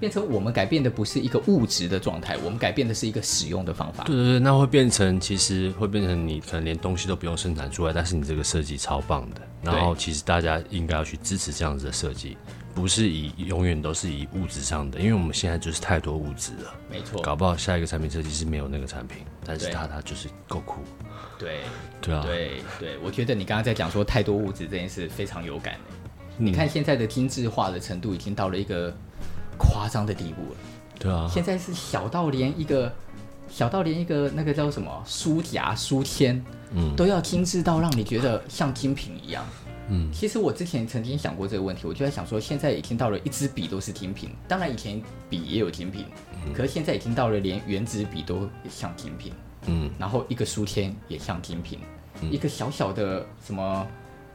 [0.00, 4.04] 变成我们改变的不是一个物质的状态，我们改变的是一个使用的方法。
[4.04, 9.40] 对对对，那会变成其实会变成你可能连东西都不用生产出来，但是你这个设计超棒的。
[9.62, 12.36] 然后其实大家应该要去支持这样子的设计，
[12.74, 16.74] 不是以永远都是以物质上的，因为我们现在就是太多物质了。
[16.90, 20.82] 没错，搞不好下一个产品设计是没有那个产品，但是它它就是够酷。
[21.38, 21.60] 对
[22.00, 25.74] 对啊，对对，我觉得你刚刚在讲说太多物质这件事非常有感。
[26.38, 28.94] 你看现在的精致化的程度已经到了一个。
[29.58, 30.58] 夸张的地步了，
[30.98, 32.92] 对啊，现在是小到连一个
[33.48, 39.42] 小到连一个那个叫什么书夹书签，嗯，都要精致到让你觉得像精品一样。
[39.88, 46.04] 嗯，其实我之前曾经想过这个问题，我就在想说，现在已经到了一支笔都是精品，当然以前笔也有精品，
[46.44, 49.32] 嗯，可是现在已经到了连原子笔都像精品，
[49.68, 51.78] 嗯，然后一个书签也像精品，
[52.20, 53.86] 嗯，一个小小的什么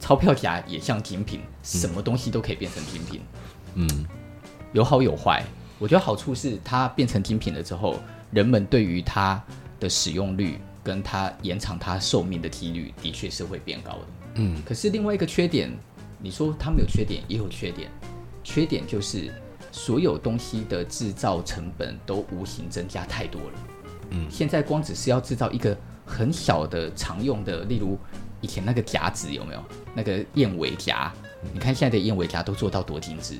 [0.02, 3.20] 钞票夹也像精品，什么东西都可以变成精品，
[3.76, 4.04] 嗯，
[4.72, 5.44] 有好有坏。
[5.78, 8.00] 我觉得好处是它变成精品了之后，
[8.32, 9.40] 人们对于它
[9.78, 14.00] 的使用率跟它延长它寿命的几率的确是会变高的。
[14.34, 15.70] 嗯，可是另外一个缺点，
[16.18, 17.88] 你说它没有缺点，也有缺点。
[18.42, 19.32] 缺点就是
[19.70, 23.58] 所有东西的制造成本都无形增加太多了。
[24.10, 27.96] 嗯，现在光只是要制造一个很小的常用的，例如
[28.42, 29.64] 以前那个夹子有没有？
[29.94, 31.10] 那个燕尾夹，
[31.54, 33.38] 你看现在的燕尾夹都做到多精致。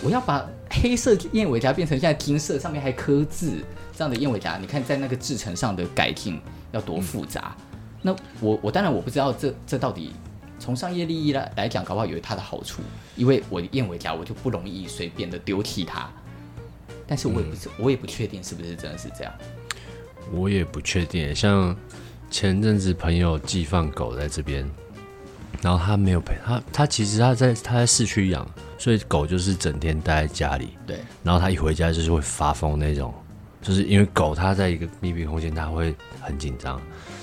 [0.00, 3.58] 我要把黑色燕尾夹变成现在金色，上面还刻字
[3.96, 6.40] 这样的燕尾夹，你看在那个制成上的改进
[6.70, 7.56] 要多复杂。
[8.02, 10.12] 那我我当然我不知道这这到底。
[10.56, 12.80] 从商业利益来来讲，搞不好有它的好处，
[13.16, 16.08] 因为我燕尾夹我就不容易随便的丢弃它。
[17.06, 19.34] 但是我也不是，我也不确定是不是真的是这样。
[20.32, 21.34] 我也不确定。
[21.34, 21.76] 像
[22.34, 24.68] 前阵子朋友寄放狗在这边，
[25.62, 28.44] 然后他没有陪他，他其实他在他在市区养，
[28.76, 30.76] 所以狗就是整天待在家里。
[30.84, 30.98] 对。
[31.22, 33.14] 然后他一回家就是会发疯那种，
[33.62, 36.74] 就是因为狗它在一个密闭空间，它会很紧张。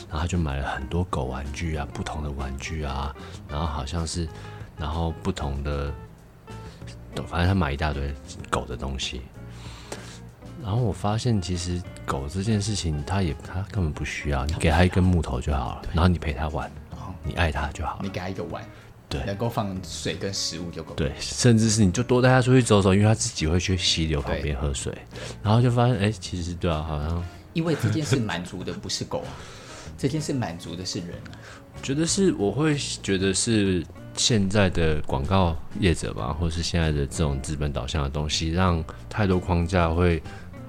[0.09, 3.13] 然后他就买了很多狗玩具啊，不同的玩具啊，
[3.49, 4.25] 然后好像是，
[4.77, 5.93] 然后不同的，
[7.27, 8.13] 反正他买一大堆
[8.49, 9.19] 狗的东西。
[10.61, 16.71] 然后我发现，其实狗这件事情，它也它根本不需要，你给它一根木头就好了，然后你陪它玩，
[17.23, 18.63] 你爱它就好了，你给它一个碗，
[19.09, 20.93] 对，能够放水跟食物就够。
[20.93, 24.95] 对，甚至是你就多带它出去走走，因为它自己会去溪流旁边喝水，
[25.41, 29.31] 然后就发现，哎，其实对啊，好像因为这件事满足的不是狗啊。
[29.97, 31.37] 这件事满足的是人啊，
[31.83, 33.85] 觉得是我会觉得是
[34.15, 40.21] 现在的广告业者吧，或是现在的这种资本导向的东西，让太多框架会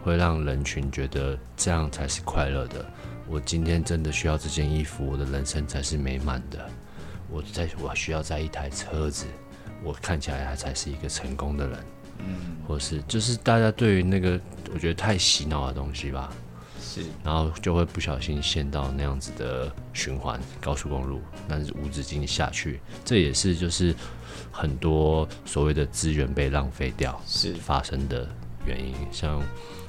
[0.02, 2.84] 会让人群觉得这样才是快乐的。
[3.28, 6.68] 我今天真的需要这件衣服，我的人生才是美满的。
[7.30, 9.24] 我在我需要在一台车子，
[9.82, 11.78] 我看起来还才是一个成功的人。
[12.18, 14.38] 嗯，或是就是大家对于那个
[14.74, 16.30] 我觉得太洗脑的东西吧。
[16.80, 23.94] 是，然后就会不小心陷到那样子的循环高速公路，那是无止境下去，这也是就是
[24.50, 28.28] 很多所谓的资源被浪费掉是发生的
[28.66, 28.94] 原因。
[29.10, 29.42] 像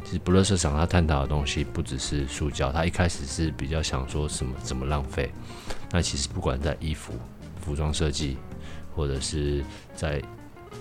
[0.03, 5.31] 其实不垃圾场他探讨的东西不只是塑胶，他一开始是比较想说什么怎么浪费。
[5.91, 7.13] 那其实不管在衣服、
[7.61, 8.37] 服装设计，
[8.95, 9.63] 或者是
[9.95, 10.21] 在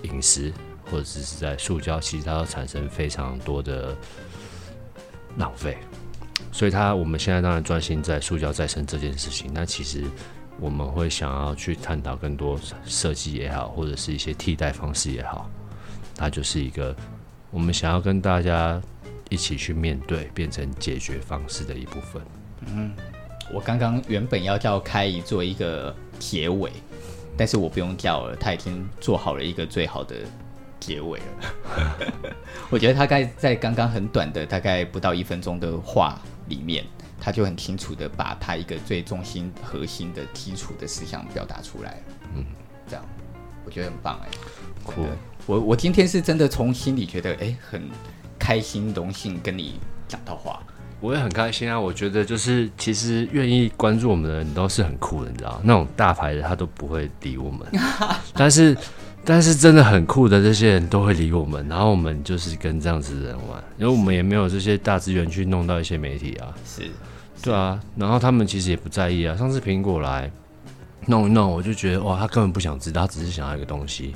[0.03, 0.51] 饮食，
[0.91, 3.95] 或者是在塑胶，其实它都产生非常多的
[5.37, 5.77] 浪费。
[6.51, 9.49] 所以，他我们现在当然专心在塑胶再生这件事情。
[9.53, 10.03] 那其实
[10.59, 15.49] 我们会想要去探讨更多设计也好，或者是一些替代方式也好，
[16.15, 16.95] 它就是一个
[17.49, 18.79] 我们想要跟大家
[19.33, 22.21] 一起去面对，变成解决方式的一部分。
[22.67, 22.93] 嗯，
[23.51, 26.71] 我刚刚原本要叫开一做一个结尾，
[27.35, 30.17] 但是我不用叫了，他已经做好了一个最好的
[30.79, 31.97] 结尾了。
[32.69, 36.19] 我觉得他该在刚刚很短的大概不到一分钟的话。
[36.49, 36.83] 里面，
[37.21, 42.03] 他就很清楚的把他一个最中心、核心的基础的思想表达出来。
[42.35, 42.43] 嗯，
[42.85, 43.05] 这样
[43.65, 44.27] 我觉得很棒哎，
[44.83, 45.05] 酷。
[45.45, 47.89] 我我今天是真的从心里觉得哎，很
[48.43, 50.59] 开心、荣幸跟你讲到话。
[50.99, 57.65] 我也很开心啊，我觉得就是其实愿意关注我们的人都是很酷的，你知道，那种大牌的他都不会理我们，
[58.35, 58.75] 但是。
[59.25, 66.91] 但是真的很酷的这些人都会理我们，然后我们就是跟这样子的人玩，因为我们也没有这些大资源去弄到一些媒体啊，是，
[67.41, 69.33] 对啊，然后他们其实也不在意啊。
[69.37, 70.29] 上次苹果来
[71.05, 74.13] 弄一弄，我就觉得哇，他根本不想知道，他只是想要一个东西。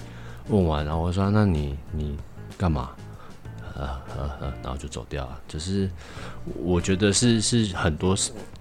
[0.50, 2.18] 问完，然后我说：“那你你
[2.58, 2.90] 干嘛？”
[3.78, 5.40] 呃呃呃，然后就走掉了。
[5.48, 5.90] 就是
[6.56, 8.16] 我觉得是是很多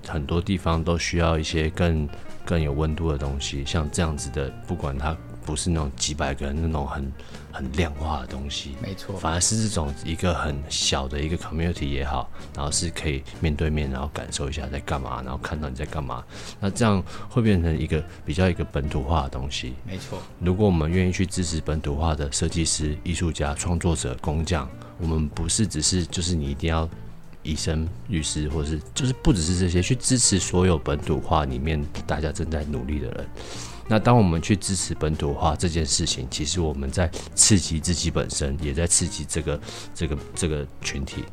[0.07, 2.09] 很多地方都需要一些更
[2.45, 5.17] 更有温度的东西，像这样子的，不管它。
[5.47, 7.13] 不是那种几百个人那种很
[7.53, 16.23] 很量化的东西，没错，反而是这种一个很小的一个 community 也好，然后是可以面对面，然后感受一下在干嘛，然后看到你在干嘛，
[16.61, 19.75] 那这样会变成一个比较一个本土化的东西。
[19.87, 24.69] 没错，如果我们愿意去支持本土化的设计师、艺术家、创作者、工匠，
[24.99, 26.87] 我们不是只是就是你一定要
[27.43, 33.27] 医生、律师，或是就是不只是这些，去支持所有本土化里面大家正在努力的人。
[33.89, 39.61] 那当我们去支持本土化这件事情，其实我们在刺激自己本身，也在刺激这个
[39.95, 41.25] 这个这个群体，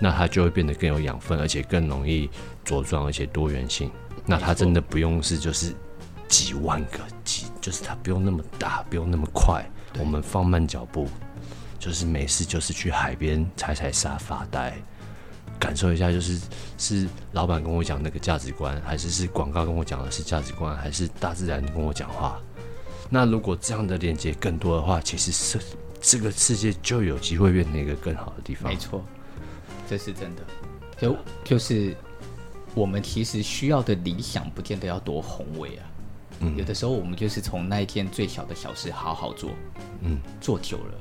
[0.00, 2.28] 那它就会变得更有养分，而且更容易
[2.64, 3.90] 茁壮，而且多元性。
[4.26, 5.74] 那它真的不用是就是
[6.28, 9.64] 几万个几，就就是它不用那么大，不用那么快，
[9.96, 11.06] 我们放慢脚步，
[11.78, 14.74] 就是没事，就是去海边踩踩沙发呆，
[15.60, 16.40] 感受一下，就是
[16.78, 22.40] 是老板跟我讲那个价值观，还是是广告跟我讲的是价值观，还是大自然跟我讲话？
[23.10, 25.58] 那如果这样的连接更多的话，其实是
[26.00, 28.72] 这个世界就有机会变成一个更好的地方。
[28.72, 29.04] 没错，
[29.88, 30.42] 这是真的。
[30.96, 31.94] 就就是
[32.74, 35.84] 我们其实需要的理想，不见得要多宏伟啊。
[36.40, 39.50] 嗯，有的时候我们就是从那一件最小的小事好好做，
[40.00, 40.94] 嗯，做久了，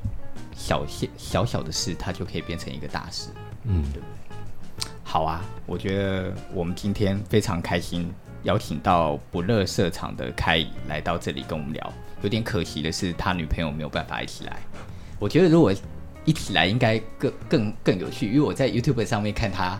[0.55, 3.29] 小些小小的事，它就可以变成一个大事。
[3.63, 4.18] 嗯，对不对？
[5.09, 8.13] 好啊，我觉得我们今天非常开心。
[8.43, 14.57] 邀请到不乐色场的开来到这里跟我们聊，有点可惜的是他女朋友没有办法一起来。
[15.17, 15.73] 我觉得如果
[16.25, 19.79] 一起来应该更更更有趣，因为我在 YouTube 上面看他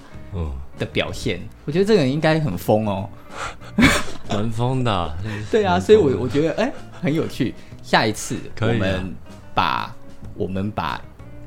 [0.79, 3.07] 的表现，嗯、我觉得这个人应该很疯哦，
[4.29, 5.17] 蛮疯的。
[5.51, 6.73] 对啊，所以我我觉得哎、欸、
[7.03, 7.53] 很有趣。
[7.83, 9.13] 下一次我们
[9.53, 9.95] 把
[10.33, 10.99] 我们把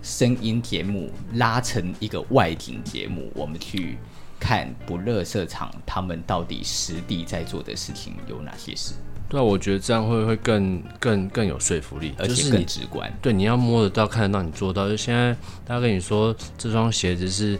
[0.02, 3.96] 声音节目拉成一个外景节目，我们去。
[4.44, 8.94] 看不乐色场，他们到底实地在做的事情有哪些事？
[9.28, 13.08] 对啊，我觉得这样会会更更更有说服力，而且更直观。
[13.22, 14.88] 对，你要摸得到、看得到，你做到。
[14.88, 15.32] 就现在
[15.64, 17.56] 大家跟你说这双鞋子是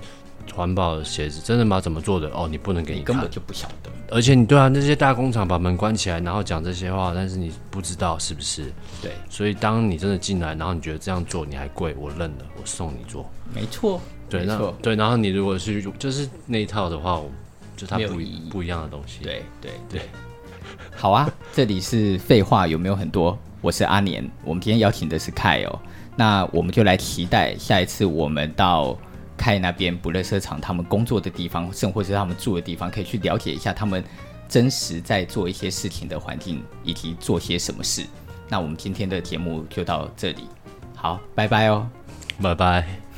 [0.54, 1.80] 环保的鞋子，真的吗？
[1.80, 2.28] 怎么做的？
[2.30, 3.90] 哦，你不能给你，你根本就不晓得。
[4.10, 8.72] 而且你对啊，那些大工厂把门关起来，然后讲这些话，但是你不知道是不是？
[9.00, 9.12] 对。
[9.30, 13.28] 所以当你真的进来，然后你觉得这样做你还贵，我认了，我送你做。
[13.54, 14.00] 没错。
[14.28, 17.20] 对，那对，然后你如果是就是那一套的话，
[17.76, 19.22] 就它不一不一样的东西。
[19.22, 20.00] 对对对，
[20.96, 23.38] 好啊，这里是废话有没有很多？
[23.60, 25.78] 我是阿年，我们今天邀请的是凯哦，
[26.16, 28.96] 那我们就来期待下一次我们到
[29.42, 34.04] 泰那边不勒车场他们工作的地方，甚或是他们住的地方，可以去了解一下他们
[34.48, 38.06] 真实在做一些事情的环境，以及做些什么事。
[38.48, 40.46] 那我们今天的节目就到这里，
[40.94, 41.88] 好，拜拜哦，
[42.40, 43.11] 拜拜。